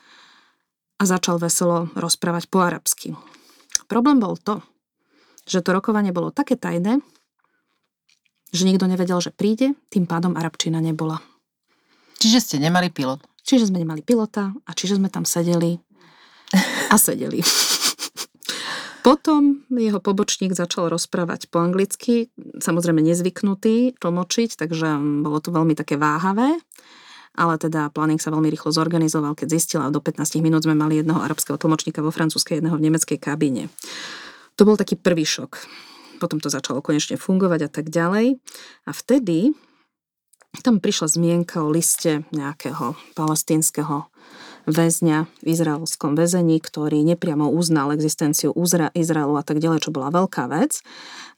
[1.00, 3.16] a začal veselo rozprávať po arabsky.
[3.88, 4.60] Problém bol to,
[5.48, 7.00] že to rokovanie bolo také tajné,
[8.52, 11.24] že nikto nevedel, že príde, tým pádom arabčina nebola.
[12.20, 13.24] Čiže ste nemali pilot.
[13.40, 15.80] Čiže sme nemali pilota a čiže sme tam sedeli
[16.92, 17.40] a sedeli.
[19.06, 22.28] Potom jeho pobočník začal rozprávať po anglicky,
[22.60, 26.60] samozrejme nezvyknutý tlmočiť, takže bolo to veľmi také váhavé
[27.34, 30.98] ale teda planning sa veľmi rýchlo zorganizoval, keď zistila, a do 15 minút sme mali
[31.00, 33.70] jedného arabského tlmočníka vo francúzskej, jedného v nemeckej kabíne.
[34.58, 35.56] To bol taký prvý šok.
[36.20, 38.36] Potom to začalo konečne fungovať a tak ďalej.
[38.84, 39.56] A vtedy
[40.60, 44.10] tam prišla zmienka o liste nejakého palestínskeho
[44.68, 48.52] väzňa v izraelskom väzení, ktorý nepriamo uznal existenciu
[48.92, 50.84] Izraelu a tak ďalej, čo bola veľká vec.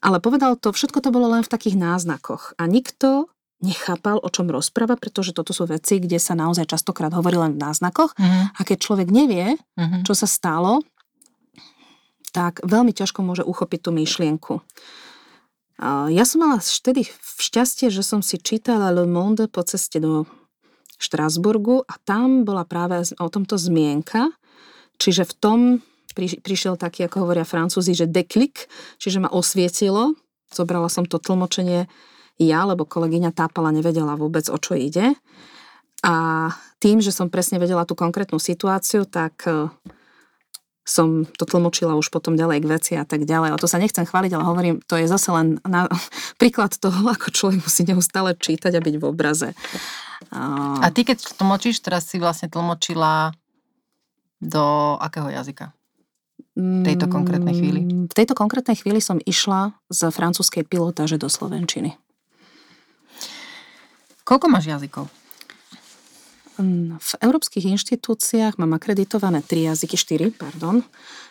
[0.03, 2.57] Ale povedal to, všetko to bolo len v takých náznakoch.
[2.59, 3.31] A nikto
[3.63, 7.63] nechápal, o čom rozpráva, pretože toto sú veci, kde sa naozaj častokrát hovorí len v
[7.63, 8.11] náznakoch.
[8.13, 8.51] Uh-huh.
[8.53, 10.03] A keď človek nevie, uh-huh.
[10.03, 10.83] čo sa stalo,
[12.35, 14.53] tak veľmi ťažko môže uchopiť tú myšlienku.
[16.13, 17.05] Ja som mala vtedy
[17.39, 20.29] šťastie, že som si čítala Le Monde po ceste do
[21.01, 24.31] Štrásburgu a tam bola práve o tomto zmienka,
[25.01, 25.59] čiže v tom
[26.15, 28.69] prišiel taký, ako hovoria francúzi, že deklik,
[29.01, 30.13] čiže ma osvietilo,
[30.53, 31.89] zobrala som to tlmočenie
[32.41, 35.13] ja, lebo kolegyňa tápala, nevedela vôbec, o čo ide.
[36.03, 36.49] A
[36.83, 39.71] tým, že som presne vedela tú konkrétnu situáciu, tak e,
[40.83, 43.55] som to tlmočila už potom ďalej k veci a tak ďalej.
[43.55, 45.87] A to sa nechcem chváliť, ale hovorím, to je zase len na,
[46.41, 49.49] príklad toho, ako človek musí neustále čítať a byť v obraze.
[50.33, 53.35] A ty keď tlmočíš, teraz si vlastne tlmočila
[54.43, 55.71] do akého jazyka?
[56.53, 57.81] V tejto konkrétnej chvíli?
[57.81, 61.97] Mm, v tejto konkrétnej chvíli som išla z francúzskej pilotáže do slovenčiny.
[64.23, 65.11] Koľko máš jazykov?
[67.01, 70.85] V európskych inštitúciách mám akreditované tri jazyky, štyri, pardon.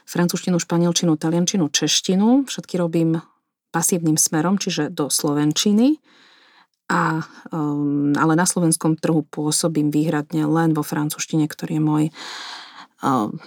[0.05, 2.45] Francúzštinu, španielčinu, taliančinu, češtinu.
[2.51, 3.23] Všetky robím
[3.71, 6.03] pasívnym smerom, čiže do slovenčiny.
[6.93, 7.25] A,
[7.55, 12.05] um, ale na slovenskom trhu pôsobím výhradne len vo francúzštine, ktorý je môj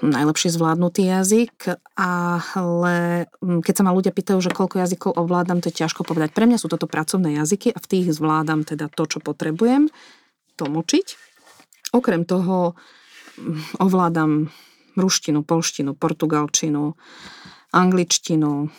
[0.03, 5.71] najlepšie zvládnutý jazyk, ale mm, keď sa ma ľudia pýtajú, že koľko jazykov ovládam, to
[5.71, 6.35] je ťažko povedať.
[6.35, 9.87] Pre mňa sú toto pracovné jazyky a v tých zvládam teda to, čo potrebujem
[10.59, 11.07] tlmočiť.
[11.95, 12.75] Okrem toho
[13.39, 14.51] mm, ovládam
[14.99, 16.99] ruštinu, polštinu, portugalčinu,
[17.71, 18.71] angličtinu,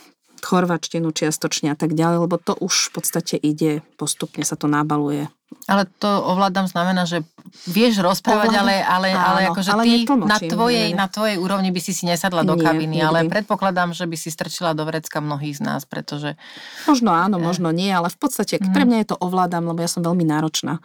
[0.46, 5.26] chorvačtinu čiastočne a tak ďalej, lebo to už v podstate ide, postupne sa to nabaluje.
[5.66, 7.26] Ale to ovládam znamená, že
[7.66, 11.70] vieš rozprávať, ovládam, ale, ale, áno, ale akože ale ty na tvojej, na tvojej úrovni
[11.74, 13.06] by si si nesadla do Nie, kabiny, nikdy.
[13.06, 16.38] ale predpokladám, že by si strčila do vrecka mnohých z nás, pretože...
[16.86, 18.74] Možno áno, možno nie, ale v podstate mm.
[18.74, 20.78] pre mňa je to ovládam, lebo ja som veľmi náročná.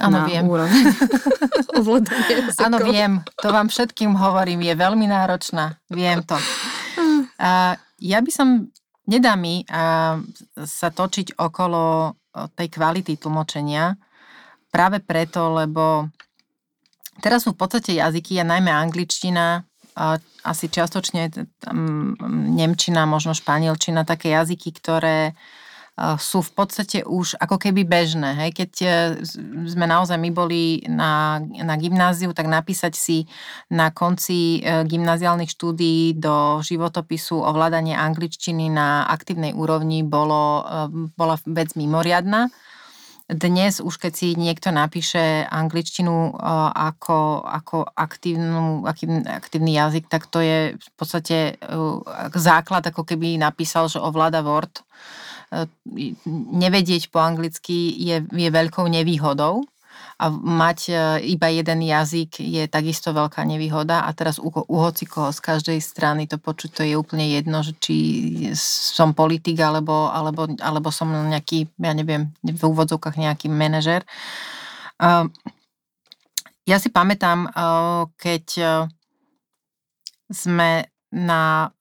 [0.00, 0.48] Áno, viem.
[2.66, 3.20] Áno, viem.
[3.44, 4.64] To vám všetkým hovorím.
[4.64, 5.76] Je veľmi náročná.
[5.92, 6.40] Viem to.
[7.36, 8.72] A ja by som
[9.10, 9.66] nedá mi
[10.54, 12.14] sa točiť okolo
[12.54, 13.98] tej kvality tlmočenia
[14.70, 16.06] práve preto, lebo
[17.18, 19.66] teraz sú v podstate jazyky a najmä angličtina,
[20.46, 21.28] asi čiastočne
[22.54, 25.34] nemčina, možno španielčina, také jazyky, ktoré
[26.16, 28.32] sú v podstate už ako keby bežné.
[28.32, 28.50] Hej?
[28.56, 28.88] Keď e,
[29.68, 33.28] sme naozaj my boli na, na gymnáziu, tak napísať si
[33.68, 41.36] na konci e, gymnáziálnych štúdií do životopisu ovládanie angličtiny na aktívnej úrovni bolo, e, bola
[41.44, 42.48] vec mimoriadná
[43.30, 46.34] dnes už keď si niekto napíše angličtinu
[46.74, 48.82] ako, ako aktívnu,
[49.30, 51.54] aktívny jazyk, tak to je v podstate
[52.34, 54.82] základ, ako keby napísal, že ovláda Word.
[56.54, 59.66] Nevedieť po anglicky je, je veľkou nevýhodou
[60.20, 60.94] a mať e,
[61.32, 66.28] iba jeden jazyk je takisto veľká nevýhoda a teraz u, u hocikoho z každej strany
[66.28, 67.96] to počuť, to je úplne jedno, že či
[68.52, 74.04] som politik alebo, alebo, alebo som nejaký, ja neviem, v úvodzovkách nejaký manažer.
[76.68, 77.50] Ja si pamätám, e,
[78.20, 78.64] keď e,
[80.30, 81.72] sme na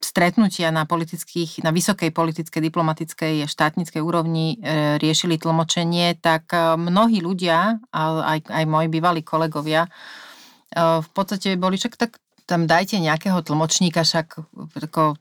[0.00, 7.20] stretnutia na politických, na vysokej politickej, diplomatickej, štátnickej úrovni e, riešili tlmočenie, tak e, mnohí
[7.20, 9.90] ľudia, aj, aj moji bývalí kolegovia, e,
[11.04, 12.16] v podstate boli, však tak
[12.48, 14.40] tam dajte nejakého tlmočníka, však
[14.88, 15.20] ako,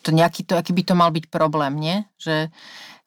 [0.00, 1.96] to nejaký to, aký by to mal byť problém, nie?
[2.16, 2.48] Že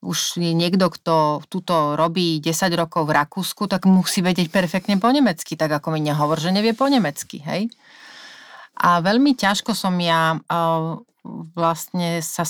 [0.06, 5.58] už niekto, kto túto robí 10 rokov v Rakúsku, tak musí vedieť perfektne po nemecky,
[5.58, 7.74] tak ako mi nehovor, že nevie po nemecky, hej?
[8.76, 10.36] A veľmi ťažko som ja
[11.58, 12.46] vlastne sa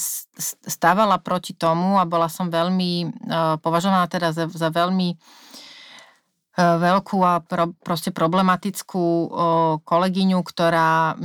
[0.67, 3.23] stávala proti tomu a bola som veľmi
[3.63, 5.15] považovaná teda za, za veľmi
[6.55, 9.05] veľkú a pro, proste problematickú
[9.83, 11.19] kolegyňu, ktorá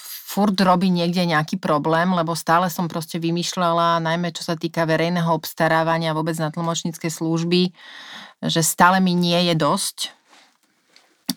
[0.00, 5.28] furt robí niekde nejaký problém, lebo stále som proste vymýšľala, najmä čo sa týka verejného
[5.28, 7.76] obstarávania vôbec na tlmočnícke služby,
[8.40, 10.16] že stále mi nie je dosť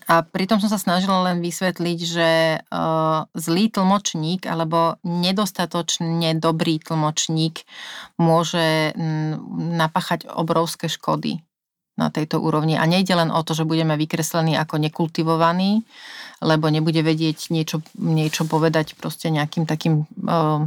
[0.08, 7.64] a pritom som sa snažila len vysvetliť, že uh, zlý tlmočník alebo nedostatočne dobrý tlmočník
[8.20, 8.92] môže
[9.80, 11.40] napáchať obrovské škody
[11.94, 12.76] na tejto úrovni.
[12.76, 15.86] A nejde len o to, že budeme vykreslení ako nekultivovaní,
[16.42, 20.66] lebo nebude vedieť niečo, niečo povedať proste nejakým takým uh,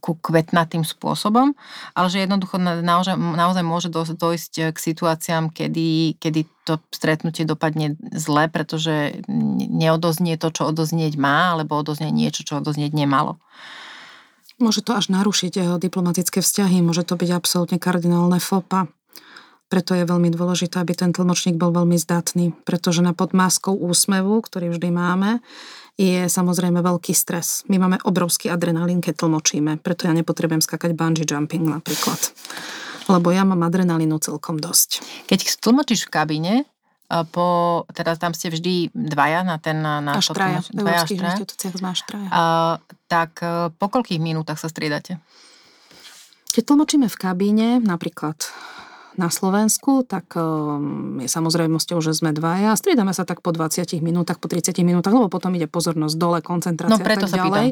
[0.00, 1.56] ku kvetnatým spôsobom,
[1.92, 8.50] ale že jednoducho naozaj, naozaj môže dojsť k situáciám, kedy, kedy to stretnutie dopadne zle,
[8.50, 9.22] pretože
[9.70, 13.38] neodoznie to, čo odoznieť má, alebo odoznie niečo, čo odoznieť nemalo.
[14.56, 18.88] Môže to až narušiť jeho diplomatické vzťahy, môže to byť absolútne kardinálne fopa.
[19.66, 24.70] Preto je veľmi dôležité, aby ten tlmočník bol veľmi zdatný, pretože na podmáskou úsmevu, ktorý
[24.70, 25.42] vždy máme,
[25.96, 27.64] je samozrejme veľký stres.
[27.72, 32.20] My máme obrovský adrenalín, keď tlmočíme, preto ja nepotrebujem skakať bungee jumping napríklad.
[33.08, 35.00] Lebo ja mám adrenalínu celkom dosť.
[35.24, 36.54] Keď tlmočíš v kabíne,
[37.06, 37.46] po,
[37.94, 39.78] teda tam ste vždy dvaja na ten...
[39.78, 42.28] Na až traja, v európskych inštitúciách sme až traja.
[42.34, 42.42] A,
[43.06, 45.22] tak e, po koľkých minútach sa striedate?
[46.50, 48.50] Keď tlmočíme v kabíne, napríklad
[49.16, 52.76] na Slovensku, tak um, je samozrejmosťou, že sme dvaja.
[52.76, 56.96] Striedame sa tak po 20 minútach, po 30 minútach, lebo potom ide pozornosť dole, koncentrácia
[56.96, 57.68] no, preto a tak sa ďalej.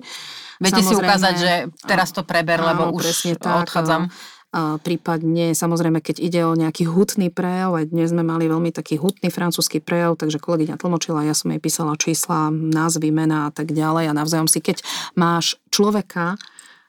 [0.61, 1.53] Viete si ukázať, že
[1.85, 4.09] teraz to preber, lebo áno, už tak, odchádzam.
[4.55, 9.03] A prípadne, samozrejme, keď ide o nejaký hutný prejav, aj dnes sme mali veľmi taký
[9.03, 13.75] hutný francúzsky prejav, takže kolegyňa tlmočila, ja som jej písala čísla, názvy, mená a tak
[13.75, 14.79] ďalej a navzájom si, keď
[15.19, 16.39] máš človeka,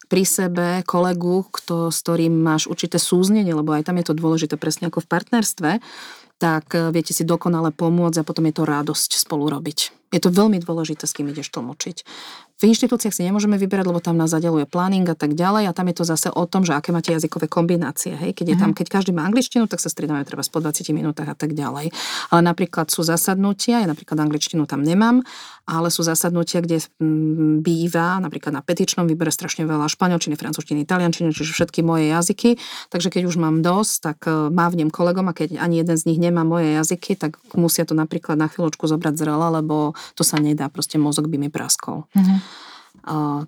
[0.05, 4.55] pri sebe kolegu, kto, s ktorým máš určité súznenie, lebo aj tam je to dôležité
[4.55, 5.71] presne ako v partnerstve,
[6.37, 10.05] tak eh, viete si dokonale pomôcť a potom je to radosť spolu robiť.
[10.13, 12.07] Je to veľmi dôležité, s kým ideš tlmočiť.
[12.55, 15.91] V inštitúciách si nemôžeme vyberať, lebo tam nás zadeluje planning a tak ďalej a tam
[15.91, 18.15] je to zase o tom, že aké máte jazykové kombinácie.
[18.15, 18.31] Hej?
[18.31, 18.79] Keď, je tam, mhm.
[18.79, 21.91] keď každý má angličtinu, tak sa striedame treba po 20 minútach a tak ďalej.
[22.31, 25.27] Ale napríklad sú zasadnutia, ja napríklad angličtinu tam nemám,
[25.65, 31.33] ale sú zasadnutia, kde mm, býva napríklad na petičnom výbere strašne veľa španielčiny, francúzštiny, italiančiny,
[31.33, 32.61] čiže všetky moje jazyky.
[32.93, 36.21] Takže keď už mám dosť, tak e, mávnem kolegom a keď ani jeden z nich
[36.21, 40.69] nemá moje jazyky, tak musia to napríklad na chvíľočku zobrať zrela, lebo to sa nedá,
[40.69, 42.05] proste mozog by mi praskol.
[42.13, 42.37] Mm-hmm.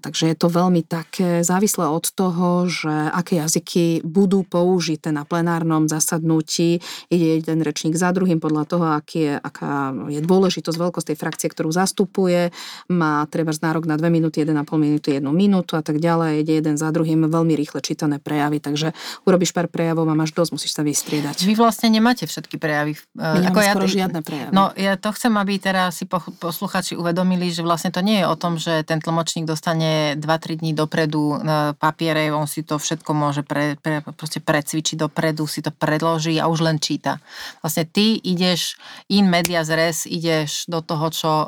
[0.02, 5.86] Takže je to veľmi také závislé od toho, že aké jazyky budú použité na plenárnom
[5.86, 6.82] zasadnutí.
[7.08, 11.48] Ide jeden rečník za druhým podľa toho, aký je, aká je dôležitosť, veľkosť tej frakcie,
[11.54, 12.50] ktorú zastupuje.
[12.90, 16.42] Má treba nárok na 2 minúty, 1,5 minúty, 1 minútu a tak ďalej.
[16.42, 18.98] Ide jeden za druhým veľmi rýchle čítané prejavy, takže
[19.30, 21.46] urobíš pár prejavov a máš dosť, musíš sa vystriedať.
[21.46, 22.98] Vy vlastne nemáte všetky prejavy.
[23.14, 24.50] My ako ja, skoro žiadne prejavy.
[24.50, 28.34] No ja to chcem, aby teraz si posluchači uvedomili, že vlastne to nie je o
[28.34, 31.38] tom, že ten tlmočník dostane 2-3 dní dopredu
[31.78, 36.50] papiere, on si to všetko môže pre, pre, proste precvičiť dopredu, si to predloží a
[36.50, 37.22] už len číta.
[37.62, 38.80] Vlastne ty ideš
[39.12, 41.48] in media res, ideš do toho, čo uh,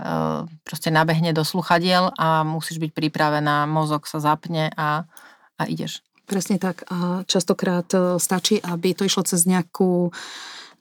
[0.00, 5.04] uh, proste nabehne do sluchadiel a musíš byť pripravená, mozog sa zapne a,
[5.58, 6.06] a ideš.
[6.26, 6.82] Presne tak.
[6.90, 10.10] A častokrát e, stačí, aby to išlo cez nejakú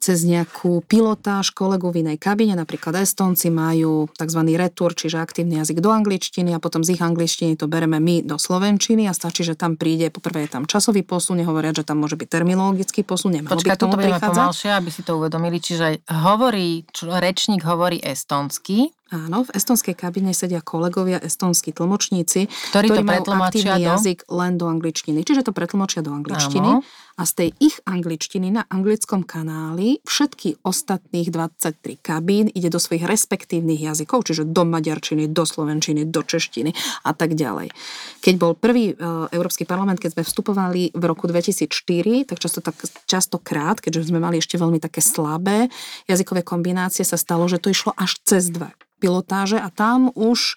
[0.05, 4.41] cez nejakú pilotáž kolegu v inej kabine, napríklad Estonci majú tzv.
[4.53, 8.37] retur, čiže aktívny jazyk do angličtiny a potom z ich angličtiny to bereme my do
[8.37, 12.21] slovenčiny a stačí, že tam príde, poprvé je tam časový posun, nehovoria, že tam môže
[12.21, 15.57] byť terminologický posun, nemalo Počkaj, by k tomu pomalšie, aby si to uvedomili.
[15.57, 22.89] Čiže hovorí, čo, rečník hovorí estonsky, Áno, v estonskej kabine sedia kolegovia, estonskí tlmočníci, Ktorí
[22.89, 23.89] to ktorí majú pretlmočia aktívny do?
[23.93, 25.19] jazyk len do angličtiny.
[25.21, 26.81] Čiže to pretlmočia do angličtiny.
[26.81, 27.04] Áno.
[27.15, 33.07] A z tej ich angličtiny na anglickom kanáli všetky ostatných 23 kabín ide do svojich
[33.07, 36.75] respektívnych jazykov, čiže do maďarčiny, do slovenčiny, do češtiny
[37.07, 37.71] a tak ďalej.
[38.19, 38.93] Keď bol prvý e,
[39.31, 42.75] Európsky parlament, keď sme vstupovali v roku 2004, tak často, tak
[43.07, 45.71] častokrát, keďže sme mali ešte veľmi také slabé
[46.11, 50.55] jazykové kombinácie, sa stalo, že to išlo až cez dve pilotáže a tam už e,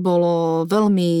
[0.00, 1.12] bolo veľmi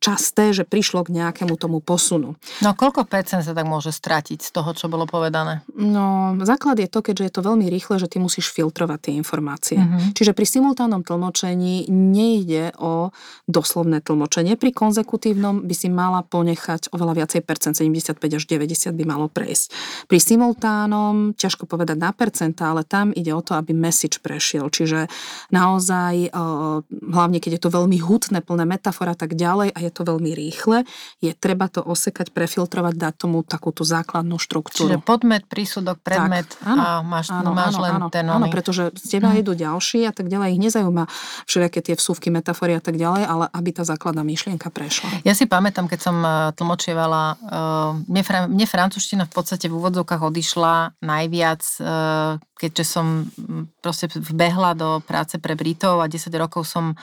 [0.00, 2.34] časté, že prišlo k nejakému tomu posunu.
[2.64, 5.60] No koľko percent sa tak môže stratiť z toho, čo bolo povedané?
[5.76, 9.76] No, základ je to, keďže je to veľmi rýchle, že ty musíš filtrovať tie informácie.
[9.76, 10.16] Mhm.
[10.16, 13.12] Čiže pri simultánnom tlmočení nejde o
[13.44, 14.56] doslovné tlmočenie.
[14.56, 19.68] Pri konzekutívnom by si mala ponechať oveľa viacej percent, 75 až 90 by malo prejsť.
[20.08, 24.72] Pri simultánom, ťažko povedať na percenta, ale tam ide o to, aby message prešiel.
[24.72, 25.12] Čiže
[25.52, 26.40] naozaj, eh,
[26.88, 30.32] hlavne keď je to veľmi hutné, plné metafor a tak ďalej a je to veľmi
[30.32, 30.88] rýchle,
[31.20, 34.96] je treba to osekať, prefiltrovať, dať tomu takú tú základnú štruktúru.
[34.96, 38.46] Čiže podmet, prísudok, predmet Tak, áno, a máš, áno, máš áno, len áno, ten Áno,
[38.48, 39.38] pretože z teba Mhm.
[39.42, 40.54] idú ďalší a tak ďalej.
[40.54, 41.04] Ich nezaujíma
[41.50, 45.26] všelijaké tie vsúvky, metafory a tak ďalej, ale aby tá základná myšlienka prešla.
[45.26, 48.22] Ja si pamätám, keď som eh, tlmočievala, eh, mne,
[48.54, 55.00] mne francúzština v podstate v úvodzovkách odišla najviac, eh, keďže som mm, proste vbehla do
[55.00, 56.94] práce pre Britov a 10 rokov som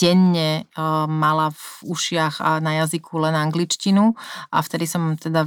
[0.00, 4.16] denne eh, mala v ušiach a na jazyku len angličtinu.
[4.48, 5.44] A vtedy som teda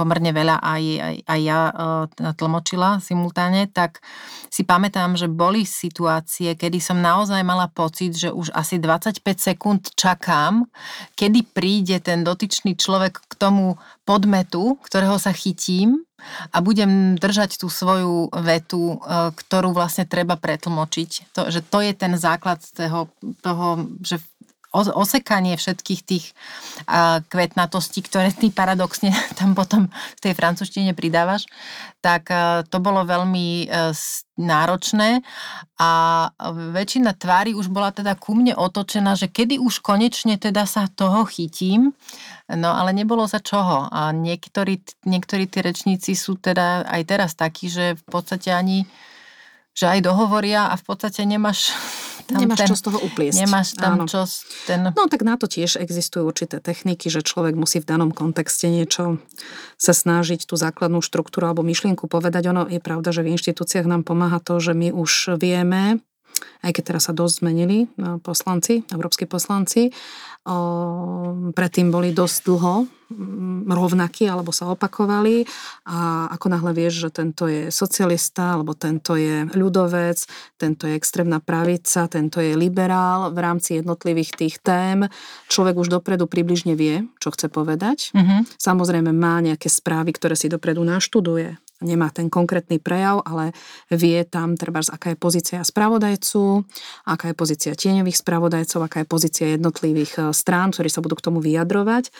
[0.00, 4.00] pomerne veľa aj, aj, aj ja uh, tlmočila simultáne, tak
[4.48, 9.92] si pamätám, že boli situácie, kedy som naozaj mala pocit, že už asi 25 sekúnd
[9.92, 10.64] čakám,
[11.20, 13.76] kedy príde ten dotyčný človek k tomu
[14.08, 16.00] podmetu, ktorého sa chytím
[16.50, 21.34] a budem držať tú svoju vetu, uh, ktorú vlastne treba pretlmočiť.
[21.36, 23.08] To, že to je ten základ toho,
[23.42, 23.66] toho
[24.00, 24.22] že
[24.72, 26.26] osekanie všetkých tých
[27.26, 31.50] kvetnatostí, ktoré ty paradoxne tam potom v tej francúzštine pridávaš,
[32.00, 35.20] tak a, to bolo veľmi s- náročné.
[35.76, 35.90] A
[36.72, 41.28] väčšina tvári už bola teda ku mne otočená, že kedy už konečne teda sa toho
[41.28, 41.92] chytím,
[42.48, 43.90] no ale nebolo za čoho.
[43.92, 48.88] A niektorí, niektorí tí rečníci sú teda aj teraz takí, že v podstate ani
[49.70, 51.70] že aj dohovoria a v podstate nemáš
[52.30, 53.38] tam Nemáš ten, čo z toho upliesť.
[53.42, 54.04] Nemáš tam Áno.
[54.06, 54.24] čo
[54.66, 54.80] ten...
[54.94, 59.18] No tak na to tiež existujú určité techniky, že človek musí v danom kontexte niečo
[59.76, 62.50] sa snažiť tú základnú štruktúru alebo myšlienku povedať.
[62.50, 66.02] Ono je pravda, že v inštitúciách nám pomáha to, že my už vieme,
[66.60, 69.90] aj keď teraz sa dosť zmenili no, poslanci, európsky poslanci,
[70.44, 75.44] o, predtým boli dosť dlho mm, rovnakí alebo sa opakovali
[75.88, 80.18] a ako náhle vieš, že tento je socialista alebo tento je ľudovec,
[80.56, 85.08] tento je extrémna pravica, tento je liberál v rámci jednotlivých tých tém,
[85.48, 88.12] človek už dopredu približne vie, čo chce povedať.
[88.12, 88.60] Mhm.
[88.60, 91.69] Samozrejme má nejaké správy, ktoré si dopredu naštuduje.
[91.80, 93.56] Nemá ten konkrétny prejav, ale
[93.88, 96.60] vie tam treba, aká je pozícia spravodajcu,
[97.08, 101.24] aká je pozícia tieňových spravodajcov, aká je pozícia jednotlivých e, strán, ktorí sa budú k
[101.24, 102.04] tomu vyjadrovať.
[102.08, 102.12] E,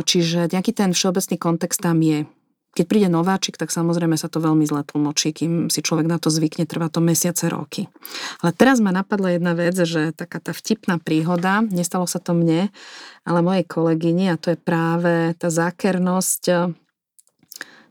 [0.00, 2.24] Čiže nejaký ten všeobecný kontext tam je.
[2.70, 6.30] Keď príde nováčik, tak samozrejme sa to veľmi zle tlmočí, kým si človek na to
[6.30, 7.90] zvykne, trvá to mesiace, roky.
[8.46, 12.70] Ale teraz ma napadla jedna vec, že taká tá vtipná príhoda, nestalo sa to mne,
[13.26, 16.54] ale mojej kolegyni a to je práve tá zákernosť e,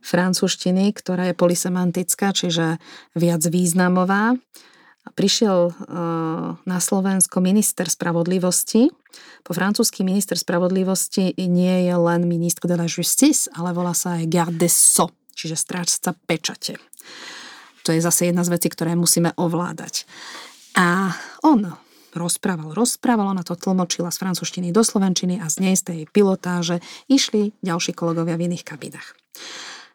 [0.02, 2.82] francúzštiny, ktorá je polisemantická, čiže
[3.16, 4.36] viac významová.
[5.16, 5.74] Prišiel e,
[6.60, 8.91] na Slovensko minister spravodlivosti.
[9.41, 14.30] Po francúzsky minister spravodlivosti nie je len ministre de la justice, ale volá sa aj
[14.30, 14.76] garde des
[15.39, 16.76] čiže strážca pečate.
[17.88, 20.04] To je zase jedna z vecí, ktoré musíme ovládať.
[20.76, 21.16] A
[21.47, 21.72] on
[22.14, 26.84] rozprával, rozprával, ona to tlmočila z francúzštiny do slovenčiny a z nej z tej pilotáže
[27.08, 29.16] išli ďalší kolegovia v iných kabinách.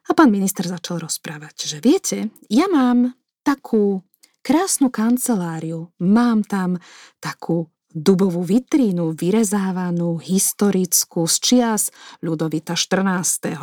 [0.05, 4.05] A pán minister začal rozprávať, že viete, ja mám takú
[4.45, 6.77] krásnu kanceláriu, mám tam
[7.25, 11.83] takú dubovú vitrínu, vyrezávanú, historickú, z čias
[12.21, 13.55] Ľudovita 14.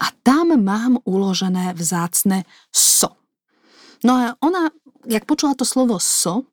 [0.00, 3.18] A tam mám uložené vzácne so.
[4.00, 4.72] No a ona,
[5.04, 6.48] jak počula to slovo so,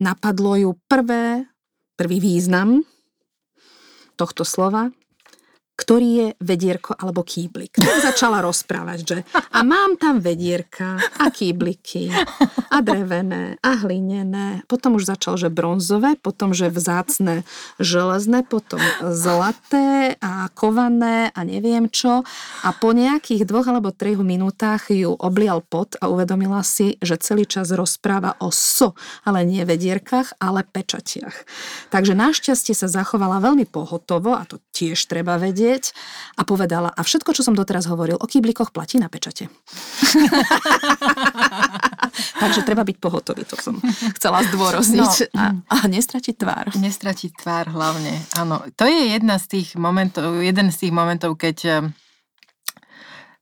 [0.00, 1.44] napadlo ju prvé,
[1.98, 2.80] prvý význam
[4.16, 4.88] tohto slova,
[5.76, 7.76] ktorý je vedierko alebo kýblik.
[7.76, 9.16] Tak začala rozprávať, že
[9.52, 12.08] a mám tam vedierka a kýbliky
[12.72, 14.64] a drevené a hlinené.
[14.72, 17.44] Potom už začal, že bronzové, potom, že vzácne
[17.76, 22.24] železné, potom zlaté a kované a neviem čo.
[22.64, 27.44] A po nejakých dvoch alebo troch minútach ju oblial pot a uvedomila si, že celý
[27.44, 28.96] čas rozpráva o so,
[29.28, 31.36] ale nie vedierkach, ale pečatiach.
[31.92, 35.90] Takže našťastie sa zachovala veľmi pohotovo a to tiež treba vedieť vedieť
[36.38, 39.50] a povedala, a všetko, čo som doteraz hovoril o kýblikoch, platí na pečate.
[42.40, 43.74] Takže treba byť pohotový, to som
[44.14, 45.40] chcela zdôrazniť no.
[45.42, 46.64] a, a nestratiť tvár.
[46.78, 48.62] Nestratiť tvár hlavne, áno.
[48.78, 51.90] To je jedna z tých momentov, jeden z tých momentov, keď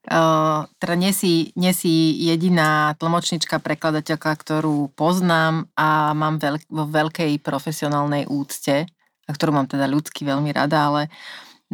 [0.05, 6.85] Uh, teda nie si, nie si jediná tlmočnička, prekladateľka, ktorú poznám a mám veľk, vo
[6.85, 8.85] veľkej profesionálnej úcte,
[9.25, 11.03] a ktorú mám teda ľudsky veľmi rada, ale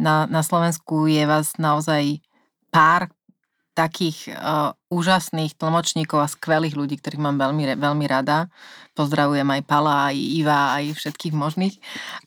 [0.01, 2.25] na, na Slovensku je vás naozaj
[2.73, 3.13] pár
[3.77, 8.51] takých uh, úžasných tlmočníkov a skvelých ľudí, ktorých mám veľmi, veľmi rada.
[8.97, 11.79] Pozdravujem aj Pala, aj Iva, aj všetkých možných.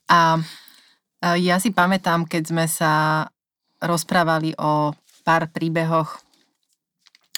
[0.09, 3.27] A uh, ja si pamätám, keď sme sa
[3.85, 4.97] rozprávali o
[5.27, 6.17] pár príbehoch,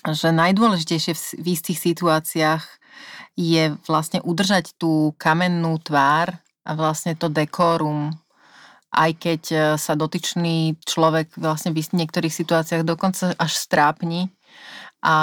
[0.07, 1.12] že najdôležitejšie
[1.43, 2.62] v, istých situáciách
[3.34, 8.14] je vlastne udržať tú kamennú tvár a vlastne to dekorum
[8.97, 14.32] aj keď e, sa dotyčný človek vlastne v niektorých situáciách dokonca až strápni
[15.07, 15.16] a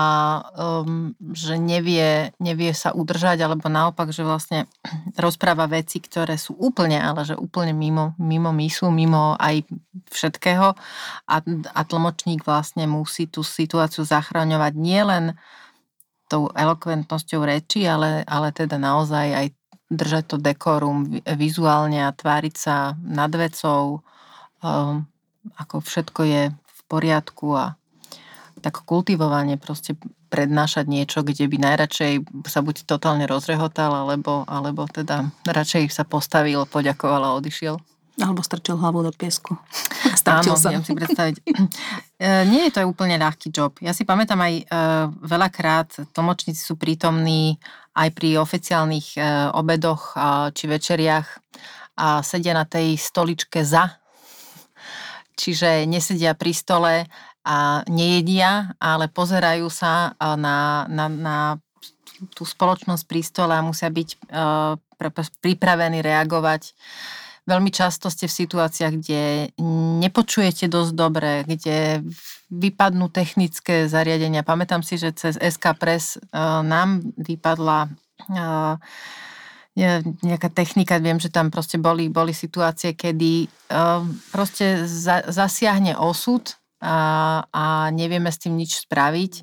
[0.55, 4.69] um, že nevie, nevie sa udržať, alebo naopak, že vlastne
[5.23, 9.65] rozpráva veci, ktoré sú úplne, ale že úplne mimo, mimo myslu, mimo aj
[10.13, 10.77] všetkého.
[11.27, 11.35] A,
[11.73, 15.35] a tlmočník vlastne musí tú situáciu zachraňovať nielen
[16.31, 19.47] tou elokventnosťou reči, ale, ale teda naozaj aj
[19.93, 24.01] držať to dekorum vizuálne a tváriť sa nad vecou,
[24.61, 25.05] um,
[25.57, 27.77] ako všetko je v poriadku a
[28.63, 29.99] tak kultivovanie proste
[30.31, 36.65] prednášať niečo, kde by najradšej sa buď totálne rozrehotal, alebo, alebo teda radšej sa postavil,
[36.65, 37.77] poďakoval a odišiel.
[38.21, 39.57] Alebo strčil hlavu do piesku.
[40.29, 40.69] Áno, sa.
[40.69, 41.35] viem si predstaviť.
[41.43, 43.73] E, nie je to úplne ľahký job.
[43.81, 44.63] Ja si pamätám aj e,
[45.25, 47.57] veľakrát tlmočníci sú prítomní
[47.97, 49.21] aj pri oficiálnych e,
[49.57, 50.13] obedoch
[50.53, 51.27] či večeriach
[51.97, 53.97] a sedia na tej stoličke za.
[55.33, 56.93] Čiže nesedia pri stole
[57.43, 61.37] a nejedia, ale pozerajú sa na, na, na
[62.37, 64.31] tú spoločnosť pri stole a musia byť
[65.41, 66.71] pripravení reagovať
[67.43, 69.21] veľmi často ste v situáciách, kde
[70.03, 72.01] nepočujete dosť dobre, kde
[72.53, 74.45] vypadnú technické zariadenia.
[74.45, 77.89] Pamätám si, že cez SK Press uh, nám vypadla
[78.31, 78.75] uh,
[80.21, 86.53] nejaká technika, viem, že tam proste boli, boli situácie, kedy uh, proste za, zasiahne osud
[86.77, 89.33] a, a nevieme s tým nič spraviť.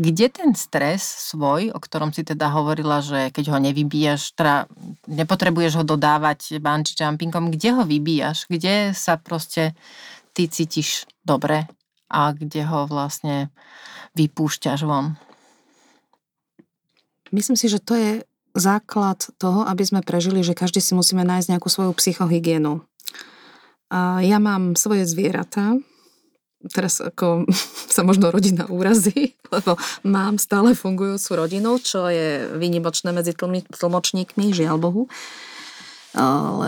[0.00, 4.64] Kde ten stres svoj, o ktorom si teda hovorila, že keď ho nevybíjaš, teda
[5.04, 8.48] nepotrebuješ ho dodávať bungee jumpingom, kde ho vybíjaš?
[8.48, 9.76] Kde sa proste
[10.32, 11.68] ty cítiš dobre
[12.08, 13.52] a kde ho vlastne
[14.16, 15.20] vypúšťaš von?
[17.28, 18.24] Myslím si, že to je
[18.56, 22.80] základ toho, aby sme prežili, že každý si musíme nájsť nejakú svoju psychohygienu.
[24.24, 25.76] Ja mám svoje zvieratá,
[26.70, 27.48] teraz ako
[27.96, 29.74] sa možno rodina úrazí, lebo
[30.06, 33.34] mám stále fungujúcu rodinu, čo je výnimočné medzi
[33.72, 35.04] tlmočníkmi, žiaľ Bohu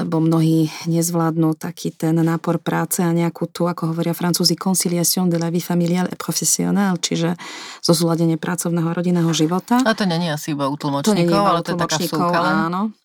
[0.00, 5.36] lebo mnohí nezvládnu taký ten nápor práce a nejakú tu, ako hovoria francúzi, conciliation de
[5.36, 7.36] la vie familiale et professionnelle, čiže
[7.84, 9.84] zosúladenie pracovného a rodinného života.
[9.84, 12.40] A to nie je asi iba u tlmočníkov, ale to je taká vsúka.
[12.72, 12.96] Áno.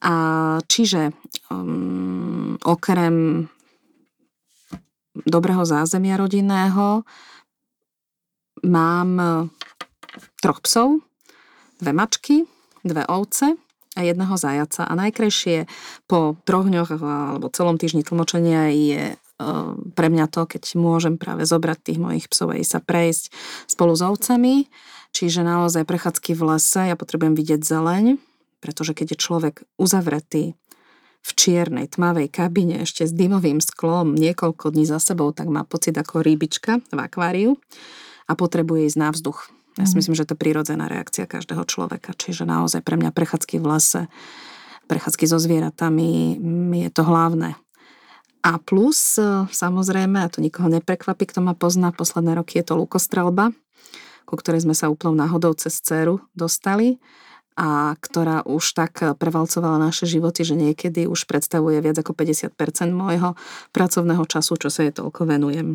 [0.00, 0.14] A
[0.64, 1.12] čiže
[1.52, 3.44] um, okrem
[5.26, 7.02] dobrého zázemia rodinného.
[8.62, 9.26] Mám e,
[10.42, 11.02] troch psov,
[11.78, 12.36] dve mačky,
[12.82, 13.54] dve ovce
[13.94, 14.86] a jedného zajaca.
[14.86, 15.66] A najkrajšie
[16.06, 19.16] po troch dňoch alebo celom týždni tlmočenia je e,
[19.94, 23.30] pre mňa to, keď môžem práve zobrať tých mojich psov a sa prejsť
[23.70, 24.54] spolu s ovcami.
[25.14, 28.20] Čiže naozaj prechádzky v lese, ja potrebujem vidieť zeleň,
[28.60, 30.52] pretože keď je človek uzavretý
[31.28, 35.92] v čiernej, tmavej kabine ešte s dymovým sklom niekoľko dní za sebou, tak má pocit
[35.92, 37.60] ako rybička v akváriu
[38.24, 39.52] a potrebuje ísť na vzduch.
[39.76, 39.98] Ja si mhm.
[40.00, 42.16] myslím, že to je prirodzená reakcia každého človeka.
[42.16, 44.02] Čiže naozaj pre mňa prechádzky v lese,
[44.88, 46.40] prechádzky so zvieratami
[46.88, 47.54] je to hlavné.
[48.40, 49.20] A plus,
[49.52, 53.52] samozrejme, a to nikoho neprekvapí, kto ma pozná, posledné roky je to lukostrelba,
[54.24, 56.96] ku ktorej sme sa úplnou náhodou cez dceru dostali
[57.58, 62.54] a ktorá už tak prevalcovala naše životy, že niekedy už predstavuje viac ako 50%
[62.94, 63.34] môjho
[63.74, 65.74] pracovného času, čo sa jej toľko venujem.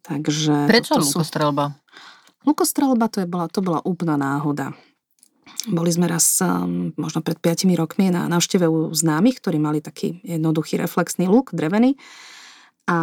[0.00, 1.76] Takže Prečo lukostrelba?
[1.76, 2.48] Sú...
[2.48, 4.72] Lukostrelba to, je bola, to bola úplná náhoda.
[5.68, 10.24] Boli sme raz um, možno pred 5 rokmi na návšteve u známych, ktorí mali taký
[10.24, 11.94] jednoduchý reflexný luk, drevený.
[12.90, 12.98] A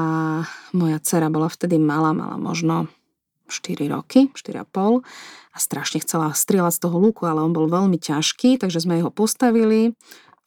[0.76, 2.92] moja dcera bola vtedy malá, mala možno
[3.50, 5.04] 4 roky, 4,5
[5.54, 9.12] a strašne chcela strieľať z toho luku, ale on bol veľmi ťažký, takže sme ho
[9.12, 9.98] postavili.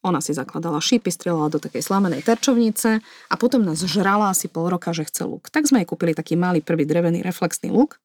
[0.03, 4.67] Ona si zakladala šípy, strieľala do takej slamenej terčovnice a potom nás žrala asi pol
[4.67, 5.47] roka, že chce luk.
[5.47, 8.03] Tak sme jej kúpili taký malý prvý drevený reflexný luk,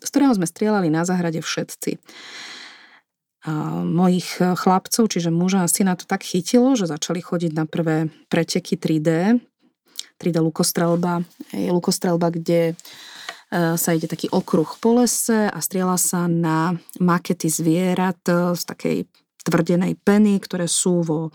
[0.00, 2.00] z ktorého sme strieľali na záhrade všetci
[3.84, 8.08] mojich e, chlapcov, čiže muža a syna to tak chytilo, že začali chodiť na prvé
[8.32, 9.40] preteky 3D,
[10.16, 11.20] 3D lukostrelba.
[11.52, 12.74] Je lukostrelba, kde e,
[13.52, 18.96] sa ide taký okruh po lese a strieľa sa na makety zvierat e, z takej
[19.44, 21.30] tvrdenej peny, ktoré sú vo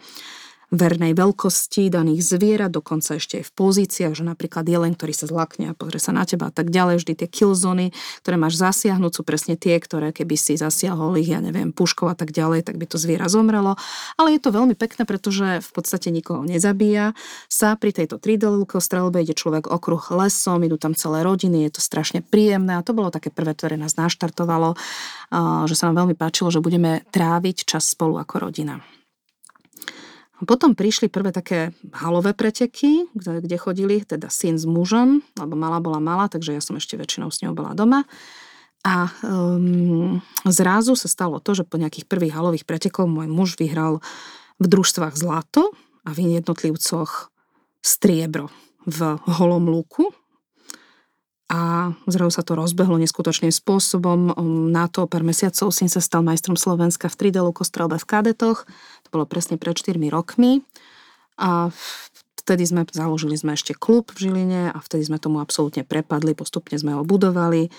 [0.69, 5.73] vernej veľkosti daných zvierat, dokonca ešte aj v pozíciách, že napríklad jelen, ktorý sa zlakne
[5.73, 7.01] a pozrie sa na teba a tak ďalej.
[7.01, 7.89] Vždy tie killzony,
[8.21, 12.13] ktoré máš zasiahnuť, sú presne tie, ktoré keby si zasiahol ich, ja neviem, puškou a
[12.13, 13.81] tak ďalej, tak by to zviera zomrelo.
[14.21, 17.17] Ale je to veľmi pekné, pretože v podstate nikoho nezabíja.
[17.49, 18.45] Sa pri tejto 3D
[18.77, 22.93] strelbe ide človek okruh lesom, idú tam celé rodiny, je to strašne príjemné a to
[22.93, 24.77] bolo také prvé, ktoré nás naštartovalo,
[25.65, 28.77] že sa nám veľmi páčilo, že budeme tráviť čas spolu ako rodina.
[30.47, 35.83] Potom prišli prvé také halové preteky, kde, kde chodili teda syn s mužom, lebo mala
[35.83, 38.07] bola malá, takže ja som ešte väčšinou s ňou bola doma.
[38.87, 43.99] A um, zrazu sa stalo to, že po nejakých prvých halových pretekov môj muž vyhral
[44.55, 45.75] v družstvách zlato
[46.07, 47.27] a v jednotlivcoch
[47.83, 48.47] striebro
[48.87, 50.15] v holom lúku
[51.49, 54.37] a zrazu sa to rozbehlo neskutočným spôsobom.
[54.69, 58.69] Na to pár mesiacov syn sa stal majstrom Slovenska v 3D lukostrelbe v kadetoch.
[59.09, 60.61] To bolo presne pred 4 rokmi.
[61.41, 61.73] A
[62.37, 66.77] vtedy sme založili sme ešte klub v Žiline a vtedy sme tomu absolútne prepadli, postupne
[66.77, 67.73] sme ho budovali.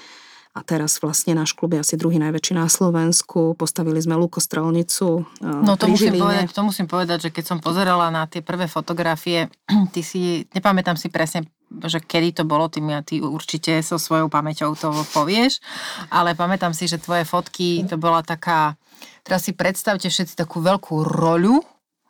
[0.51, 3.55] A teraz vlastne náš klub je asi druhý najväčší na Slovensku.
[3.55, 8.11] Postavili sme lukostrelnicu e, No to musím, povedať, to musím povedať, že keď som pozerala
[8.11, 9.47] na tie prvé fotografie,
[9.95, 14.26] ty si, nepamätám si presne že kedy to bolo, ty, mi, ty určite so svojou
[14.26, 15.62] pamäťou to povieš,
[16.11, 18.74] ale pamätám si, že tvoje fotky, to bola taká,
[19.22, 21.61] teraz si predstavte všetci takú veľkú roľu,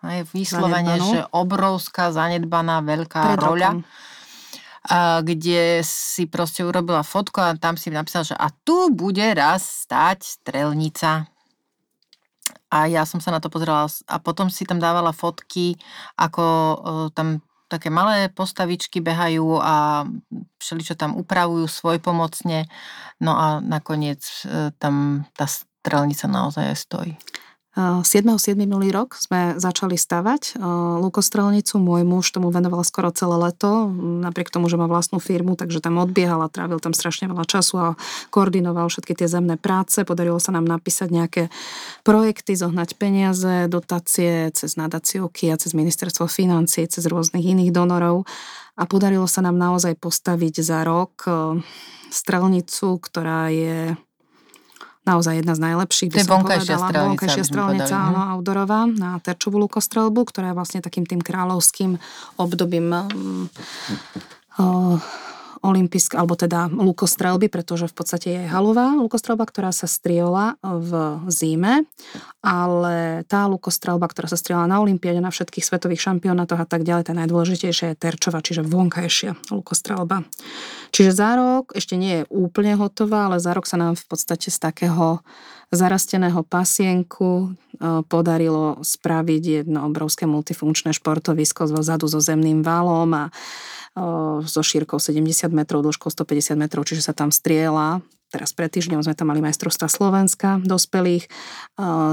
[0.00, 3.70] aj vyslovene, že obrovská, zanedbaná, veľká Pred roľa.
[4.80, 9.84] A, kde si proste urobila fotku a tam si napísal, že a tu bude raz
[9.84, 11.28] stať strelnica.
[12.72, 15.76] A ja som sa na to pozerala a potom si tam dávala fotky,
[16.16, 16.76] ako o,
[17.12, 20.02] tam také malé postavičky behajú a
[20.58, 22.66] všeličo tam upravujú svoj pomocne.
[23.22, 25.46] No a nakoniec e, tam tá
[25.80, 27.16] strelnica naozaj stojí.
[27.78, 28.58] 7.7.
[28.58, 30.58] minulý rok sme začali stavať
[31.00, 31.78] lukostrelnicu.
[31.78, 36.02] Môj muž tomu venoval skoro celé leto, napriek tomu, že má vlastnú firmu, takže tam
[36.02, 37.88] odbiehal a trávil tam strašne veľa času a
[38.34, 40.02] koordinoval všetky tie zemné práce.
[40.02, 41.42] Podarilo sa nám napísať nejaké
[42.02, 48.26] projekty, zohnať peniaze, dotácie cez nadáciovky a cez ministerstvo financií, cez rôznych iných donorov
[48.74, 51.22] a podarilo sa nám naozaj postaviť za rok
[52.10, 53.94] strelnicu, ktorá je
[55.08, 56.88] naozaj jedna z najlepších, by som vonkajšia povedala.
[56.88, 58.04] Strelnica, vonkajšia strelnica, mhm.
[58.12, 61.96] áno, outdoorová na terčovú lukostrelbu, ktorá je vlastne takým tým kráľovským
[62.36, 62.88] obdobím
[64.56, 65.00] um,
[65.60, 70.90] olympijsk, alebo teda lukostrelby, pretože v podstate je halová lukostrelba, ktorá sa strieľa v
[71.28, 71.84] zime,
[72.40, 77.12] ale tá lukostrelba, ktorá sa strieľa na olympiade, na všetkých svetových šampionátoch a tak ďalej,
[77.12, 80.24] tá najdôležitejšia je terčová, čiže vonkajšia lukostrelba.
[80.90, 84.48] Čiže za rok ešte nie je úplne hotová, ale za rok sa nám v podstate
[84.48, 85.20] z takého
[85.70, 87.48] zarasteného pasienku e,
[88.06, 93.24] podarilo spraviť jedno obrovské multifunkčné športovisko zadu so zemným valom a
[94.46, 98.00] so šírkou 70 metrov, dĺžkou 150 metrov, čiže sa tam strieľa.
[98.30, 101.26] Teraz pred týždňom sme tam mali majstrovstva Slovenska dospelých.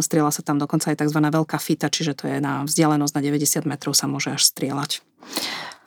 [0.02, 1.20] Strieľa sa tam dokonca aj tzv.
[1.22, 5.06] veľká fita, čiže to je na vzdialenosť na 90 metrov sa môže až strieľať.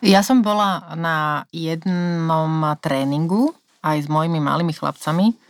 [0.07, 5.50] Ja som bola na jednom tréningu aj s mojimi malými chlapcami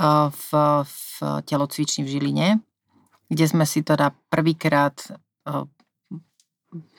[0.00, 0.48] v,
[0.82, 1.02] v
[1.44, 2.48] telocvični v Žiline,
[3.28, 4.96] kde sme si teda prvýkrát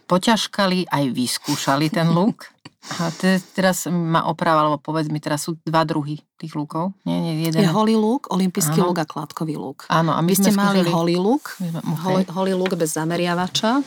[0.06, 2.46] poťažkali, aj vyskúšali ten luk.
[3.00, 6.92] A te, teraz ma oprával, lebo povedz mi, teraz sú dva druhy tých lúkov.
[7.08, 7.64] Nie, nie, jeden.
[7.64, 9.88] Je holý lúk, olimpijský lúk a klátkový lúk.
[9.88, 12.28] Áno, a my Vy sme ste mali holý lúk, okay.
[12.36, 13.80] holý lúk bez zameriavača.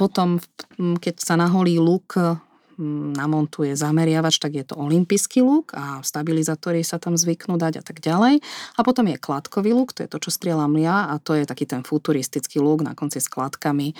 [0.00, 0.40] Potom,
[0.80, 2.16] keď sa na holý lúk
[3.14, 8.00] namontuje zameriavač, tak je to olimpijský luk a stabilizátory sa tam zvyknú dať a tak
[8.00, 8.40] ďalej.
[8.76, 11.68] A potom je kladkový luk, to je to, čo strieľam ja a to je taký
[11.68, 13.92] ten futuristický luk na konci s kladkami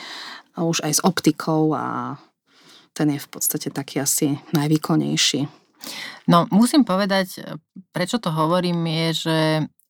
[0.57, 2.17] a už aj s optikou a
[2.97, 5.47] ten je v podstate taký asi najvýkonnejší.
[6.29, 7.45] No, musím povedať,
[7.95, 9.39] prečo to hovorím, je, že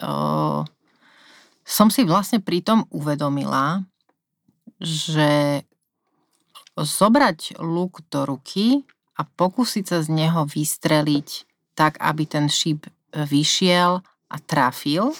[0.03, 0.63] o,
[1.67, 3.83] som si vlastne pri tom uvedomila,
[4.79, 5.63] že
[6.81, 8.85] zobrať luk do ruky
[9.17, 11.29] a pokúsiť sa z neho vystreliť
[11.77, 15.13] tak, aby ten šíp vyšiel a trafil,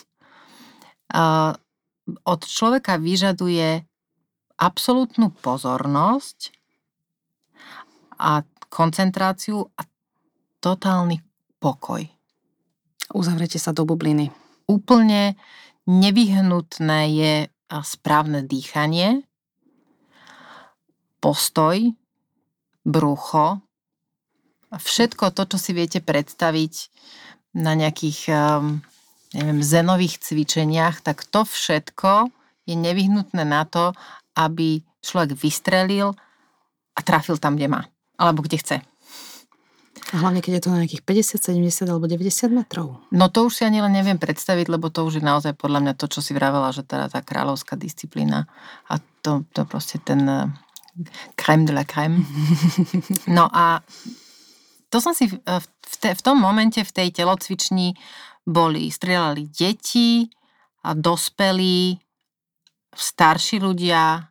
[2.23, 3.83] od človeka vyžaduje
[4.61, 6.55] absolútnu pozornosť
[8.21, 9.83] a koncentráciu a
[10.63, 11.19] totálny
[11.59, 12.05] pokoj.
[13.11, 14.31] Uzavrete sa do bubliny.
[14.71, 15.35] Úplne
[15.91, 17.35] nevyhnutné je
[17.83, 19.27] správne dýchanie,
[21.21, 21.77] postoj,
[22.83, 23.61] brucho,
[24.73, 26.75] všetko to, čo si viete predstaviť
[27.59, 28.79] na nejakých um,
[29.35, 32.31] neviem, zenových cvičeniach, tak to všetko
[32.67, 33.91] je nevyhnutné na to,
[34.39, 36.15] aby človek vystrelil
[36.95, 37.83] a trafil tam, kde má.
[38.21, 38.77] Alebo kde chce.
[40.11, 42.99] A hlavne, keď je to na nejakých 50, 70 alebo 90 metrov.
[43.15, 45.95] No to už si ani len neviem predstaviť, lebo to už je naozaj podľa mňa
[45.95, 48.51] to, čo si vravela, že teda tá kráľovská disciplína
[48.91, 50.51] a to, to proste ten
[51.37, 52.25] crème de la crème.
[53.27, 53.83] No a
[54.91, 55.67] to som si v,
[56.01, 57.95] te, v tom momente v tej telocvični
[58.43, 60.27] boli, strieľali deti
[60.83, 61.95] a dospelí,
[62.91, 64.27] starší ľudia,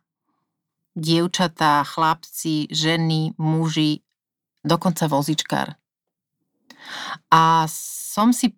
[0.92, 4.04] dievčatá, chlapci, ženy, muži,
[4.60, 5.72] dokonca vozičkár.
[7.32, 8.52] A som si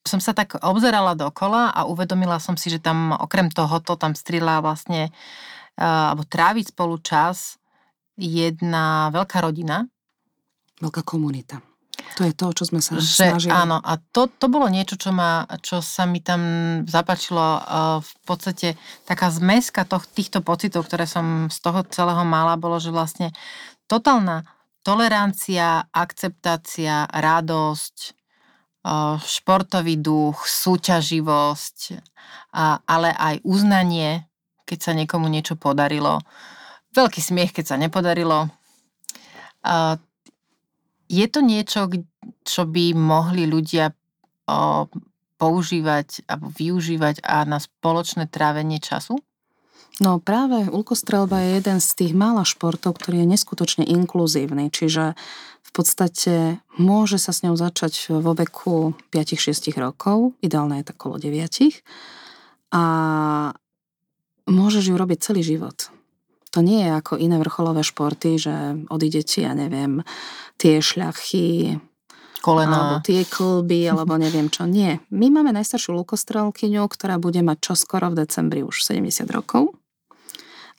[0.00, 4.64] som sa tak obzerala dokola a uvedomila som si, že tam okrem tohoto tam strieľa
[4.64, 5.12] vlastne
[5.80, 7.56] alebo tráviť spolu čas
[8.20, 9.88] jedna veľká rodina.
[10.76, 11.64] Veľká komunita.
[12.16, 13.52] To je to, čo sme sa že, snažili.
[13.52, 16.40] Áno, a to, to bolo niečo, čo, ma, čo sa mi tam
[16.84, 17.60] zapačilo.
[18.00, 22.92] V podstate taká zmeska toh, týchto pocitov, ktoré som z toho celého mala, bolo, že
[22.92, 23.32] vlastne
[23.88, 24.48] totálna
[24.80, 27.96] tolerancia, akceptácia, radosť,
[29.20, 31.78] športový duch, súťaživosť,
[32.88, 34.29] ale aj uznanie
[34.70, 36.22] keď sa niekomu niečo podarilo.
[36.94, 38.46] Veľký smiech, keď sa nepodarilo.
[41.10, 41.90] Je to niečo,
[42.46, 43.90] čo by mohli ľudia
[45.40, 49.18] používať alebo využívať a na spoločné trávenie času?
[50.00, 55.12] No práve ulkostrelba je jeden z tých mála športov, ktorý je neskutočne inkluzívny, čiže
[55.60, 61.20] v podstate môže sa s ňou začať vo veku 5-6 rokov, ideálne je tak okolo
[61.20, 61.84] 9.
[62.74, 62.82] A
[64.50, 65.88] môžeš ju robiť celý život.
[66.50, 68.54] To nie je ako iné vrcholové športy, že
[68.90, 70.02] odíde ti, ja neviem,
[70.58, 71.78] tie šľachy,
[72.42, 72.74] kolena.
[72.74, 74.66] Alebo tie klby, alebo neviem čo.
[74.66, 74.98] Nie.
[75.12, 79.76] My máme najstaršiu lukostrelkyňu, ktorá bude mať čoskoro v decembri už 70 rokov.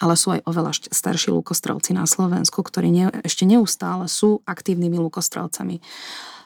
[0.01, 5.77] Ale sú aj oveľa starší lukostrelci na Slovensku, ktorí ne, ešte neustále sú aktívnymi lukostrelcami.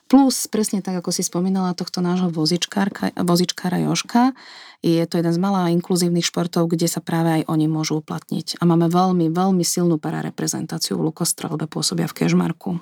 [0.05, 4.37] Plus, presne tak, ako si spomínala tohto nášho vozičkára Joška,
[4.85, 8.61] je to jeden z malá inkluzívnych športov, kde sa práve aj oni môžu uplatniť.
[8.61, 12.77] A máme veľmi, veľmi silnú parareprezentáciu v Lukostrelbe, pôsobia v Kežmarku.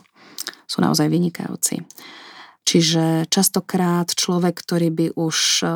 [0.67, 1.87] Sú naozaj vynikajúci.
[2.67, 5.71] Čiže častokrát človek, ktorý by už eh,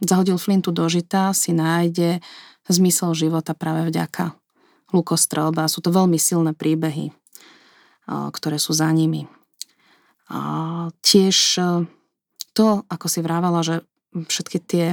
[0.00, 2.24] zahodil flintu do žita, si nájde
[2.68, 4.36] zmysel života práve vďaka
[4.92, 5.68] lukostrelba.
[5.68, 9.28] Sú to veľmi silné príbehy, eh, ktoré sú za nimi.
[10.28, 10.40] A
[11.00, 11.62] tiež e,
[12.52, 14.86] to, ako si vrávala, že všetky tie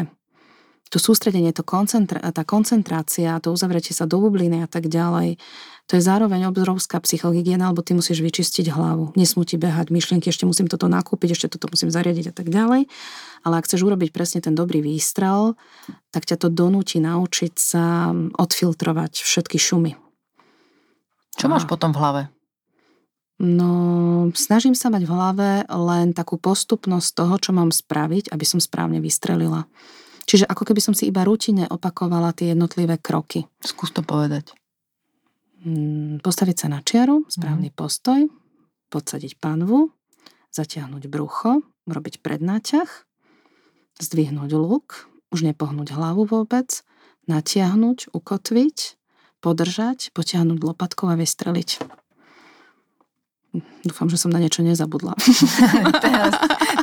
[0.93, 5.41] to sústredenie, to koncentra- tá koncentrácia, to uzavretie sa do bubliny a tak ďalej,
[5.85, 9.13] to je zároveň obrovská psychohygiena, lebo ty musíš vyčistiť hlavu.
[9.13, 12.89] Nesmú ti behať myšlienky, ešte musím toto nakúpiť, ešte toto musím zariadiť a tak ďalej.
[13.45, 15.53] Ale ak chceš urobiť presne ten dobrý výstrel,
[16.09, 19.93] tak ťa to donúti naučiť sa odfiltrovať všetky šumy.
[21.37, 22.21] Čo máš potom v hlave?
[23.35, 28.63] No, snažím sa mať v hlave len takú postupnosť toho, čo mám spraviť, aby som
[28.63, 29.67] správne vystrelila.
[30.25, 33.45] Čiže ako keby som si iba rutine opakovala tie jednotlivé kroky.
[33.59, 34.55] Skús to povedať.
[35.67, 37.75] Mm, postaviť sa na čiaru, správny mm.
[37.75, 38.23] postoj,
[38.89, 39.91] podsadiť panvu,
[40.55, 42.87] zatiahnuť brucho, urobiť prednáťah,
[43.99, 46.85] zdvihnúť luk, už nepohnúť hlavu vôbec,
[47.27, 48.77] natiahnuť, ukotviť,
[49.43, 51.83] podržať, potiahnuť lopatkou a vystreliť.
[53.85, 55.13] Dúfam, že som na niečo nezabudla.
[56.05, 56.33] teraz,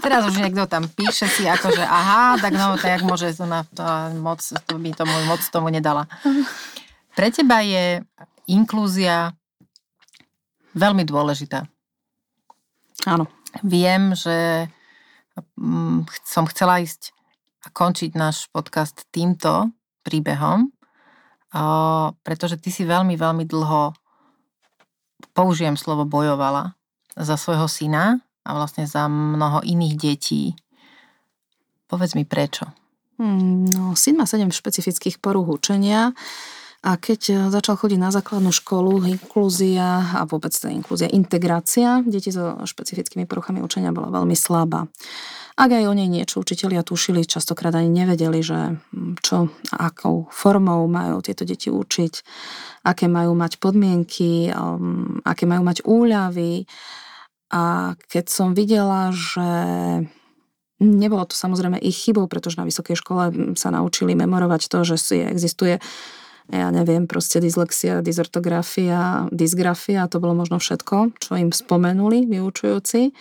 [0.01, 3.67] teraz už niekto tam píše si ako, že aha, tak no, tak môže to na
[3.67, 3.85] to
[4.21, 6.07] moc, to by tomu moc tomu nedala.
[7.13, 8.01] Pre teba je
[8.49, 9.37] inklúzia
[10.73, 11.69] veľmi dôležitá.
[13.05, 13.29] Áno.
[13.61, 14.69] Viem, že
[15.59, 17.13] mm, som chcela ísť
[17.63, 19.71] a končiť náš podcast týmto
[20.03, 20.73] príbehom,
[22.27, 23.95] pretože ty si veľmi, veľmi dlho,
[25.31, 26.75] použijem slovo bojovala,
[27.17, 30.57] za svojho syna a vlastne za mnoho iných detí.
[31.87, 32.67] Povedz mi prečo.
[33.21, 36.17] Hmm, no, syn má 7 špecifických poruch učenia
[36.83, 42.35] a keď e, začal chodiť na základnú školu, inklúzia a vôbec tá inklúzia, integrácia detí
[42.35, 44.91] so špecifickými poruchami učenia bola veľmi slabá.
[45.55, 48.83] Ak aj o nej niečo učitelia tušili, častokrát ani nevedeli, že
[49.21, 52.15] čo, akou formou majú tieto deti učiť,
[52.89, 56.65] aké majú mať podmienky, um, aké majú mať úľavy.
[57.53, 59.45] A keď som videla, že
[60.81, 65.17] nebolo to samozrejme ich chybou, pretože na vysokej škole sa naučili memorovať to, že si
[65.21, 65.79] existuje
[66.51, 73.15] ja neviem, proste dyslexia, dysortografia, dysgrafia, to bolo možno všetko, čo im spomenuli vyučujúci.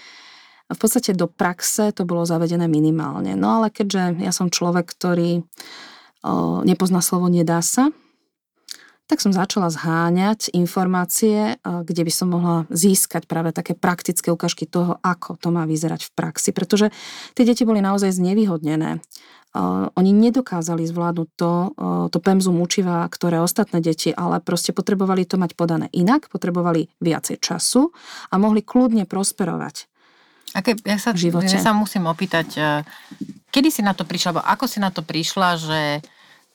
[0.71, 3.35] V podstate do praxe to bolo zavedené minimálne.
[3.35, 5.43] No ale keďže ja som človek, ktorý
[6.23, 7.91] o, nepozná slovo nedá sa,
[9.11, 14.95] tak som začala zháňať informácie, kde by som mohla získať práve také praktické ukážky toho,
[15.03, 16.95] ako to má vyzerať v praxi, pretože
[17.35, 19.03] tie deti boli naozaj znevýhodnené.
[19.99, 21.51] Oni nedokázali zvládnuť to,
[22.07, 27.35] to pemzum učiva, ktoré ostatné deti, ale proste potrebovali to mať podané inak, potrebovali viacej
[27.43, 27.91] času
[28.31, 29.91] a mohli kľudne prosperovať.
[30.51, 32.83] A ke, ja, sa, v ja sa musím opýtať, e,
[33.55, 35.81] kedy si na to prišla, alebo ako si na to prišla, že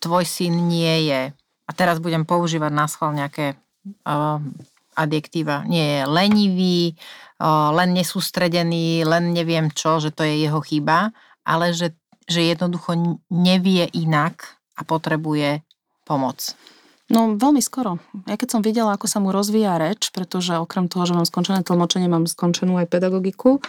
[0.00, 1.32] tvoj syn nie je
[1.66, 3.58] a teraz budem používať na schvál nejaké
[4.06, 4.38] uh,
[4.94, 6.82] adjektíva, nie je lenivý,
[7.42, 11.10] uh, len nesústredený, len neviem čo, že to je jeho chyba,
[11.42, 11.90] ale že,
[12.26, 15.62] že jednoducho nevie inak a potrebuje
[16.06, 16.54] pomoc.
[17.06, 18.02] No veľmi skoro.
[18.26, 21.62] Ja keď som videla, ako sa mu rozvíja reč, pretože okrem toho, že mám skončené
[21.62, 23.62] tlmočenie, mám skončenú aj pedagogiku.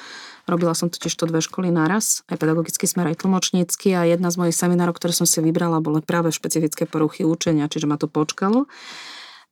[0.49, 4.41] Robila som totiž to dve školy naraz, aj pedagogický smer, aj tlmočnícky a jedna z
[4.41, 8.65] mojich seminárov, ktoré som si vybrala, boli práve špecifické poruchy učenia, čiže ma to počkalo.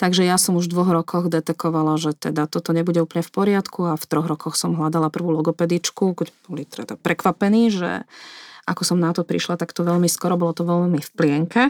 [0.01, 3.85] Takže ja som už v dvoch rokoch detekovala, že teda toto nebude úplne v poriadku
[3.85, 8.03] a v troch rokoch som hľadala prvú logopedičku, keď boli teda prekvapení, že
[8.65, 11.61] ako som na to prišla, tak to veľmi skoro, bolo to veľmi v plienke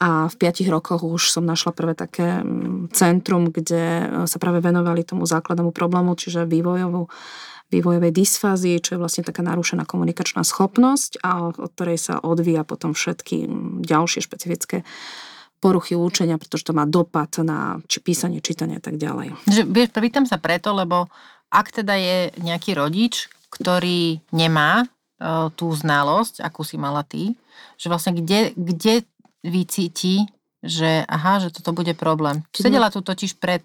[0.00, 4.64] a v piatich rokoch už som našla prvé také mm, centrum, kde e, sa práve
[4.64, 7.06] venovali tomu základnému problému, čiže vývojovú
[7.72, 12.92] vývojovej dysfázii, čo je vlastne taká narušená komunikačná schopnosť a od, ktorej sa odvíja potom
[12.92, 14.84] všetky mm, ďalšie špecifické
[15.62, 19.38] poruchy učenia, pretože to má dopad na či písanie, čítanie a tak ďalej.
[19.48, 21.08] Že, vieš, pýtam sa preto, lebo
[21.48, 24.88] ak teda je nejaký rodič, ktorý nemá
[25.54, 27.38] tú znalosť, akú si mala ty,
[27.78, 29.06] že vlastne kde, kde
[29.46, 30.26] vycíti,
[30.62, 32.46] že aha, že toto bude problém.
[32.54, 32.70] Čiže...
[32.70, 33.62] Sedela tu totiž pred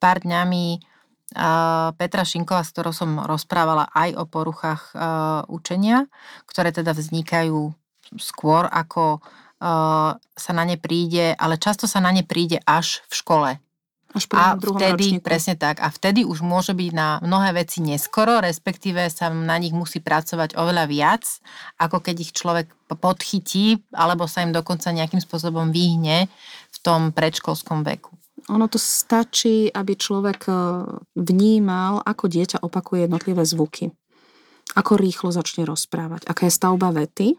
[0.00, 5.00] pár dňami uh, Petra Šinková, s ktorou som rozprávala aj o poruchách uh,
[5.48, 6.08] učenia,
[6.48, 7.72] ktoré teda vznikajú
[8.20, 13.14] skôr, ako uh, sa na ne príde, ale často sa na ne príde až v
[13.16, 13.50] škole.
[14.14, 15.26] Až a vtedy, ročníku.
[15.26, 19.74] presne tak, a vtedy už môže byť na mnohé veci neskoro, respektíve sa na nich
[19.74, 21.26] musí pracovať oveľa viac,
[21.82, 26.30] ako keď ich človek podchytí, alebo sa im dokonca nejakým spôsobom vyhne
[26.70, 28.14] v tom predškolskom veku.
[28.54, 30.54] Ono to stačí, aby človek e,
[31.18, 33.90] vnímal, ako dieťa opakuje jednotlivé zvuky.
[34.78, 36.28] Ako rýchlo začne rozprávať.
[36.30, 37.34] Aká je stavba vety.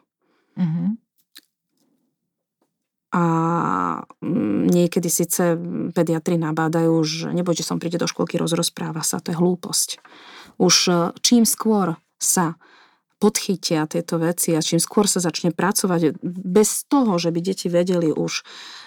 [0.60, 1.05] Mm-hmm
[3.16, 3.24] a
[4.20, 5.56] mm, niekedy síce
[5.96, 10.04] pediatri nabádajú, že nebojte som príde do školky, rozrozpráva sa, to je hlúposť.
[10.60, 10.94] Už e,
[11.24, 12.60] čím skôr sa
[13.18, 18.12] podchytia tieto veci a čím skôr sa začne pracovať bez toho, že by deti vedeli
[18.12, 18.44] už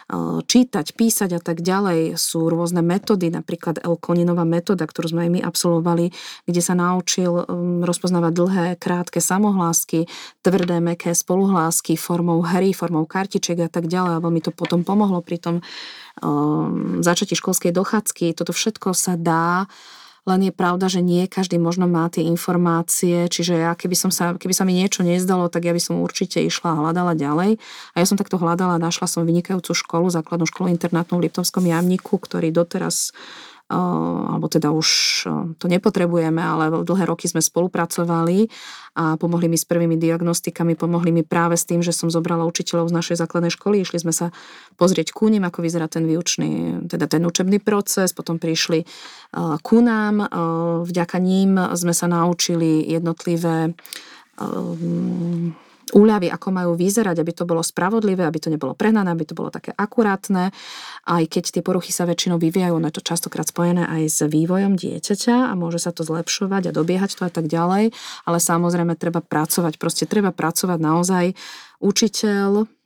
[0.08, 2.16] Eh, čítať, písať a tak ďalej.
[2.16, 6.16] Sú rôzne metódy, napríklad Elkoninová metóda, ktorú sme aj my absolvovali,
[6.48, 10.08] kde sa naučil mm, rozpoznávať dlhé, krátke samohlásky,
[10.40, 14.16] tvrdé, meké spoluhlásky formou hry, formou kartiček a tak ďalej.
[14.16, 15.60] A veľmi to potom pomohlo pri tom
[16.24, 18.32] um, začatí školskej dochádzky.
[18.32, 19.68] Toto všetko sa dá
[20.28, 24.36] len je pravda, že nie každý možno má tie informácie, čiže ja keby, som sa,
[24.36, 27.56] keby sa mi niečo nezdalo, tak ja by som určite išla a hľadala ďalej.
[27.92, 32.20] A ja som takto hľadala, našla som vynikajúcu školu, základnú školu internátnu v Liptovskom Jamniku,
[32.20, 33.16] ktorý doteraz
[33.68, 34.88] alebo teda už
[35.60, 38.48] to nepotrebujeme, ale dlhé roky sme spolupracovali
[38.96, 42.88] a pomohli mi s prvými diagnostikami, pomohli mi práve s tým, že som zobrala učiteľov
[42.88, 44.32] z našej základnej školy, išli sme sa
[44.80, 48.88] pozrieť ku ním, ako vyzerá ten výučný, teda ten učebný proces, potom prišli
[49.60, 50.24] ku nám,
[50.88, 53.76] vďaka ním sme sa naučili jednotlivé
[55.92, 59.52] úľavy, ako majú vyzerať, aby to bolo spravodlivé, aby to nebolo prehnané, aby to bolo
[59.52, 60.54] také akurátne.
[61.08, 64.78] Aj keď tie poruchy sa väčšinou vyvíjajú, no je to častokrát spojené aj s vývojom
[64.78, 67.90] dieťaťa a môže sa to zlepšovať a dobiehať to a tak ďalej.
[68.24, 71.24] Ale samozrejme treba pracovať, proste treba pracovať naozaj
[71.82, 72.77] učiteľ,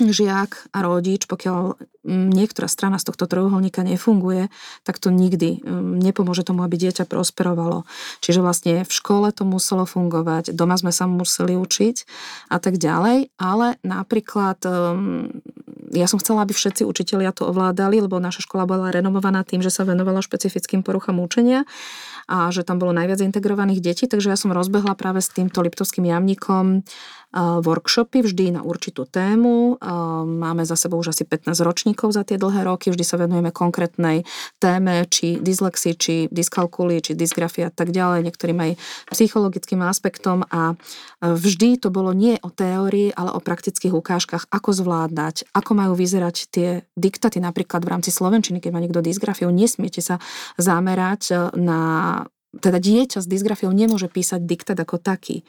[0.00, 4.48] žiak a rodič, pokiaľ mm, niektorá strana z tohto trojuholníka nefunguje,
[4.88, 7.84] tak to nikdy mm, nepomôže tomu, aby dieťa prosperovalo.
[8.24, 11.96] Čiže vlastne v škole to muselo fungovať, doma sme sa museli učiť
[12.48, 15.44] a tak ďalej, ale napríklad mm,
[15.92, 19.68] ja som chcela, aby všetci učitelia to ovládali, lebo naša škola bola renomovaná tým, že
[19.68, 21.68] sa venovala špecifickým poruchám učenia
[22.30, 26.06] a že tam bolo najviac integrovaných detí, takže ja som rozbehla práve s týmto Liptovským
[26.06, 26.84] jamníkom
[27.32, 29.80] workshopy vždy na určitú tému.
[30.28, 34.28] Máme za sebou už asi 15 ročníkov za tie dlhé roky, vždy sa venujeme konkrétnej
[34.60, 38.70] téme, či dyslexii, či dyskalkulii, či dysgrafii a tak ďalej, niektorým aj
[39.16, 40.44] psychologickým aspektom.
[40.52, 40.76] A
[41.24, 46.36] vždy to bolo nie o teórii, ale o praktických ukážkach, ako zvládať, ako majú vyzerať
[46.52, 50.20] tie diktaty, napríklad v rámci Slovenčiny, keď má niekto dysgrafiu, nesmiete sa
[50.60, 51.80] zamerať na
[52.58, 55.44] teda dieťa s dysgrafiou nemôže písať diktát ako taký.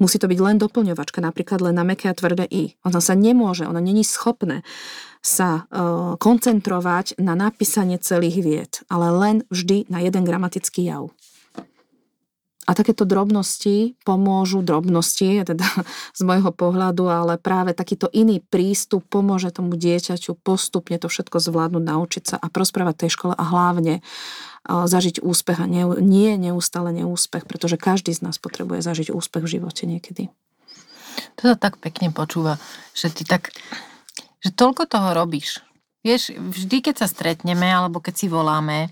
[0.00, 2.74] Musí to byť len doplňovačka, napríklad len na meké a tvrdé i.
[2.84, 4.66] Ono sa nemôže, ono není schopné
[5.22, 11.14] sa uh, koncentrovať na napísanie celých vied, ale len vždy na jeden gramatický jav.
[12.62, 15.66] A takéto drobnosti pomôžu, drobnosti, teda
[16.18, 21.82] z môjho pohľadu, ale práve takýto iný prístup pomôže tomu dieťaťu postupne to všetko zvládnuť,
[21.82, 24.00] naučiť sa a prosprávať tej škole a hlavne
[24.62, 29.82] zažiť úspech a nie, neustále neúspech, pretože každý z nás potrebuje zažiť úspech v živote
[29.90, 30.30] niekedy.
[31.42, 32.62] To sa tak pekne počúva,
[32.94, 33.50] že ty tak,
[34.38, 35.60] že toľko toho robíš.
[36.02, 38.90] Vieš, vždy, keď sa stretneme, alebo keď si voláme,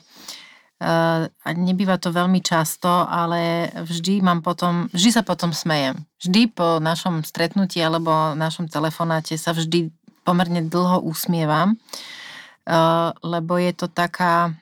[0.80, 6.00] a nebýva to veľmi často, ale vždy mám potom, vždy sa potom smejem.
[6.24, 9.92] Vždy po našom stretnutí alebo našom telefonáte sa vždy
[10.24, 14.56] pomerne dlho usmievam, uh, lebo je to taká,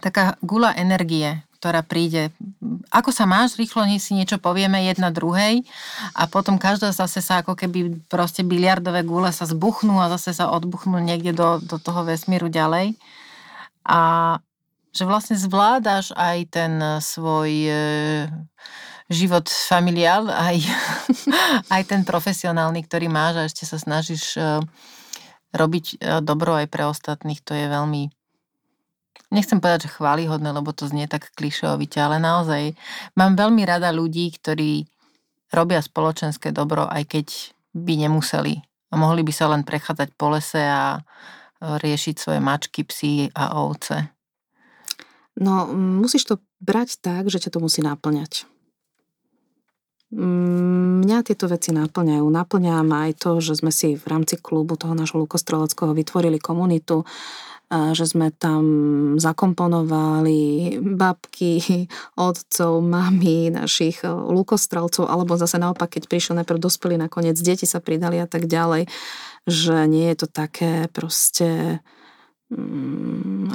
[0.00, 2.32] taká gula energie, ktorá príde.
[2.88, 5.68] Ako sa máš, rýchlo si niečo povieme jedna druhej
[6.16, 10.48] a potom každá zase sa ako keby proste biliardové gule sa zbuchnú a zase sa
[10.48, 12.96] odbuchnú niekde do, do toho vesmíru ďalej.
[13.84, 14.00] A
[14.94, 16.72] že vlastne zvládaš aj ten
[17.02, 17.74] svoj e,
[19.10, 20.62] život familiál, aj,
[21.74, 24.62] aj ten profesionálny, ktorý máš a ešte sa snažíš e,
[25.50, 28.06] robiť e, dobro aj pre ostatných, to je veľmi
[29.34, 32.78] nechcem povedať, že chválihodné, lebo to znie tak klišovite, ale naozaj
[33.18, 34.86] mám veľmi rada ľudí, ktorí
[35.50, 37.26] robia spoločenské dobro, aj keď
[37.74, 38.62] by nemuseli.
[38.90, 41.00] A mohli by sa len prechádzať po lese a e,
[41.82, 44.13] riešiť svoje mačky, psy a ovce.
[45.34, 48.46] No, musíš to brať tak, že ťa to musí náplňať.
[50.14, 52.22] Mňa tieto veci náplňajú.
[52.22, 57.02] Náplňa ma aj to, že sme si v rámci klubu toho nášho Lukostreleckého vytvorili komunitu,
[57.74, 58.64] že sme tam
[59.18, 61.58] zakomponovali babky,
[62.14, 67.80] otcov, mami, našich e, lukostrelcov, alebo zase naopak, keď prišiel najprv dospelí, nakoniec deti sa
[67.82, 68.86] pridali a tak ďalej,
[69.48, 71.93] že nie je to také proste mm,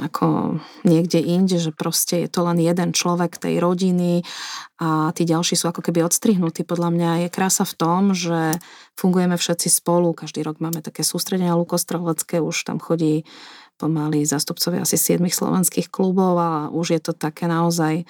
[0.00, 4.24] ako niekde inde, že proste je to len jeden človek tej rodiny
[4.80, 6.64] a tí ďalší sú ako keby odstrihnutí.
[6.64, 8.56] Podľa mňa je krása v tom, že
[8.96, 10.12] fungujeme všetci spolu.
[10.12, 13.24] Každý rok máme také sústredenia lukostrelecké, už tam chodí
[13.80, 18.04] pomaly zastupcovia asi 7 slovenských klubov a už je to také naozaj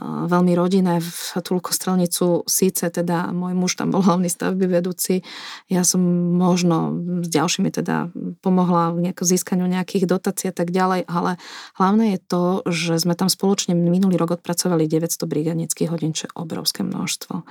[0.00, 2.48] veľmi rodinné v tú kostrelnicu.
[2.48, 5.20] Síce teda môj muž tam bol hlavný stavby vedúci,
[5.68, 6.00] ja som
[6.32, 8.08] možno s ďalšími teda
[8.40, 11.36] pomohla v nejako získaniu nejakých dotácií a tak ďalej, ale
[11.76, 16.36] hlavné je to, že sme tam spoločne minulý rok odpracovali 900 brigádnických hodín, čo je
[16.40, 17.44] obrovské množstvo.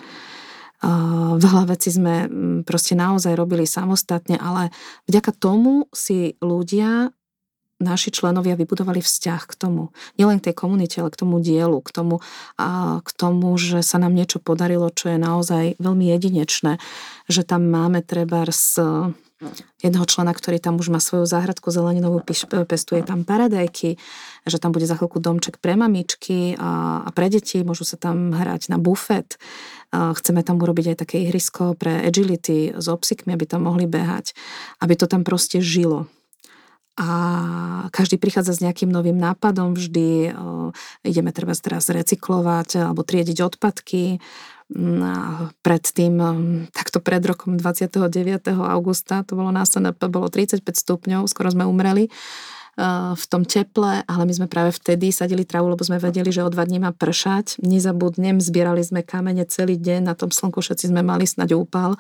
[1.38, 2.26] Veľa vecí sme
[2.66, 4.74] proste naozaj robili samostatne, ale
[5.06, 7.14] vďaka tomu si ľudia
[7.82, 9.90] naši členovia vybudovali vzťah k tomu.
[10.22, 12.22] Nielen k tej komunite, ale k tomu dielu, k tomu,
[12.62, 16.78] a k tomu, že sa nám niečo podarilo, čo je naozaj veľmi jedinečné.
[17.28, 18.78] Že tam máme treba z
[19.82, 22.22] jedného člena, ktorý tam už má svoju záhradku zeleninovú,
[22.70, 23.98] pestuje tam paradajky,
[24.46, 28.70] že tam bude za chvíľku domček pre mamičky a, pre deti, môžu sa tam hrať
[28.70, 29.42] na bufet.
[29.90, 34.38] Chceme tam urobiť aj také ihrisko pre agility s obsikmi, aby tam mohli behať,
[34.78, 36.06] aby to tam proste žilo
[37.02, 37.10] a
[37.90, 40.38] každý prichádza s nejakým novým nápadom, vždy
[41.02, 44.22] ideme treba teraz recyklovať alebo triediť odpadky.
[44.72, 46.14] Mm, predtým,
[46.72, 48.54] takto pred rokom 29.
[48.54, 49.66] augusta, to bolo na
[50.08, 52.08] bolo 35 stupňov, skoro sme umreli.
[53.12, 56.50] V tom teple, ale my sme práve vtedy sadili trávu, lebo sme vedeli, že o
[56.50, 57.60] dva dní má pršať.
[57.60, 62.00] Nezabudnem, zbierali sme kamene celý deň, na tom slnku všetci sme mali snať úpal,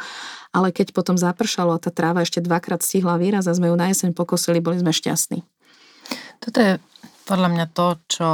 [0.55, 3.91] ale keď potom zapršalo a tá tráva ešte dvakrát stihla výraz a sme ju na
[3.91, 5.43] jeseň pokosili, boli sme šťastní.
[6.39, 6.80] Toto je
[7.28, 8.30] podľa mňa to, čo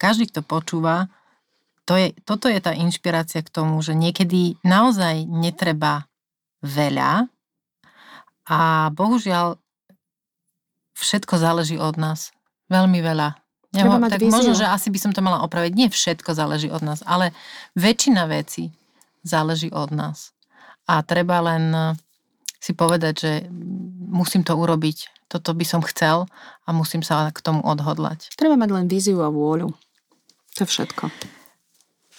[0.00, 1.12] každý, kto počúva,
[1.84, 6.08] to je, toto je tá inšpirácia k tomu, že niekedy naozaj netreba
[6.64, 7.28] veľa
[8.48, 9.60] a bohužiaľ
[10.94, 12.30] všetko záleží od nás.
[12.70, 13.36] Veľmi veľa.
[13.74, 14.30] Ja ho, tak víziu.
[14.30, 15.72] možno, že asi by som to mala opraviť.
[15.74, 17.34] Nie všetko záleží od nás, ale
[17.74, 18.70] väčšina vecí
[19.26, 20.30] záleží od nás.
[20.86, 21.98] A treba len eh,
[22.62, 23.32] si povedať, že
[24.14, 25.26] musím to urobiť.
[25.26, 26.30] Toto by som chcel
[26.62, 28.30] a musím sa k tomu odhodlať.
[28.38, 29.74] Treba mať len víziu a vôľu.
[30.54, 31.10] To je všetko.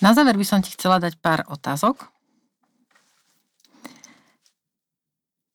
[0.04, 2.12] Na záver by som ti chcela dať pár otázok.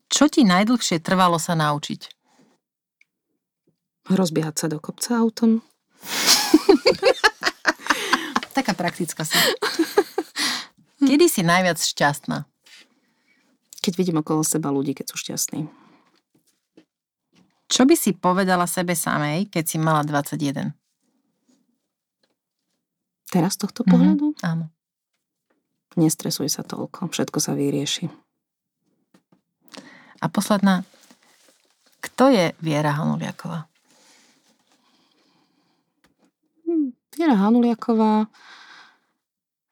[0.09, 2.20] Čo ti najdlhšie trvalo sa naučiť?
[4.11, 5.63] Rozbiehať sa do kopca autom.
[8.59, 9.39] Taká praktická sa.
[10.99, 12.43] Kedy si najviac šťastná?
[13.81, 15.71] Keď vidím okolo seba ľudí, keď sú šťastní.
[17.71, 20.75] Čo by si povedala sebe samej, keď si mala 21?
[23.31, 24.35] Teraz z tohto pohľadu?
[24.35, 24.67] Mm-hmm, áno.
[25.95, 28.11] Nestresuj sa toľko, všetko sa vyrieši.
[30.21, 30.83] A posledná,
[32.03, 33.70] kto je Viera Hanuliaková?
[37.21, 38.33] Viera Hanuliaková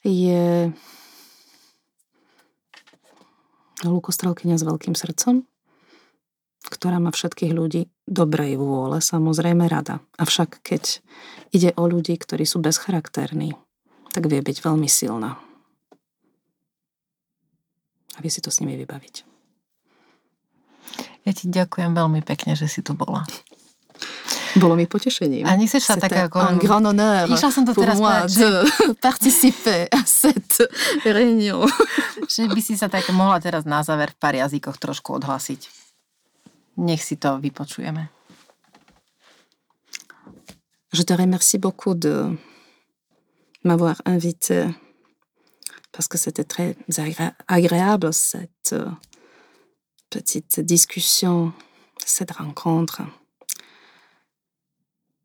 [0.05, 0.69] je
[3.89, 5.49] lukostrelkynia s veľkým srdcom,
[6.69, 10.05] ktorá má všetkých ľudí dobrej vôle, samozrejme rada.
[10.21, 11.01] Avšak keď
[11.49, 13.57] ide o ľudí, ktorí sú bezcharakterní,
[14.13, 15.41] tak vie byť veľmi silná.
[18.13, 19.25] A vie si to s nimi vybaviť.
[21.25, 23.25] Ja ti ďakujem veľmi pekne, že si tu bola.
[24.57, 25.45] Bolo mi potešením.
[25.45, 26.41] A nechceš sa tak ako...
[26.41, 28.51] un grand honneur Išla som to teraz moi povedať, de
[29.09, 30.65] participer à cette
[31.05, 31.69] réunion.
[32.33, 35.69] že by si sa tak mohla teraz na záver v pár jazykoch trošku odhlasiť.
[36.81, 38.09] Nech si to vypočujeme.
[40.93, 42.33] Je te remercie beaucoup de
[43.65, 44.73] m'avoir invité
[45.93, 46.77] parce que c'était très
[47.49, 48.75] agréable cette
[50.11, 51.53] petite discussion,
[52.05, 53.03] cette rencontre.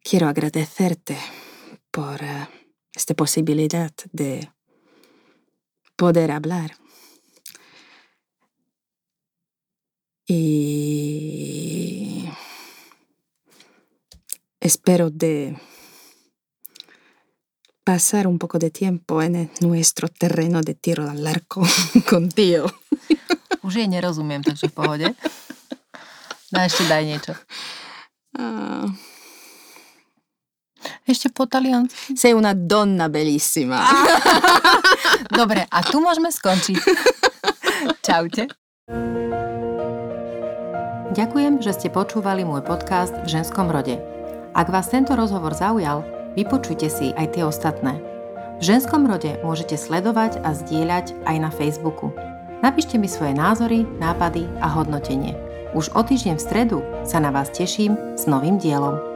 [0.03, 1.17] Quiero agradecerte
[1.91, 2.47] por uh,
[2.93, 4.51] esta posibilidad de
[5.95, 6.75] poder hablar.
[10.25, 12.29] Y
[14.59, 15.57] espero de
[17.83, 21.67] pasar un poco de tiempo en nuestro terreno de tiro al arco
[22.09, 22.71] contigo.
[23.63, 25.07] Už jej nerozumiem, takže v pohode.
[26.51, 27.31] No ešte daj niečo.
[28.35, 28.91] Uh,
[31.07, 32.15] ešte po taliansky.
[32.15, 33.83] Sei una donna bellissima.
[35.39, 36.77] Dobre, a tu môžeme skončiť.
[38.07, 38.51] Čaute.
[41.13, 44.01] Ďakujem, že ste počúvali môj podcast v ženskom rode.
[44.57, 46.01] Ak vás tento rozhovor zaujal,
[46.33, 48.01] vypočujte si aj tie ostatné.
[48.57, 52.09] V ženskom rode môžete sledovať a zdieľať aj na Facebooku.
[52.65, 55.37] Napíšte mi svoje názory, nápady a hodnotenie.
[55.77, 59.12] Už o týždeň v stredu sa na vás teším s novým dielom.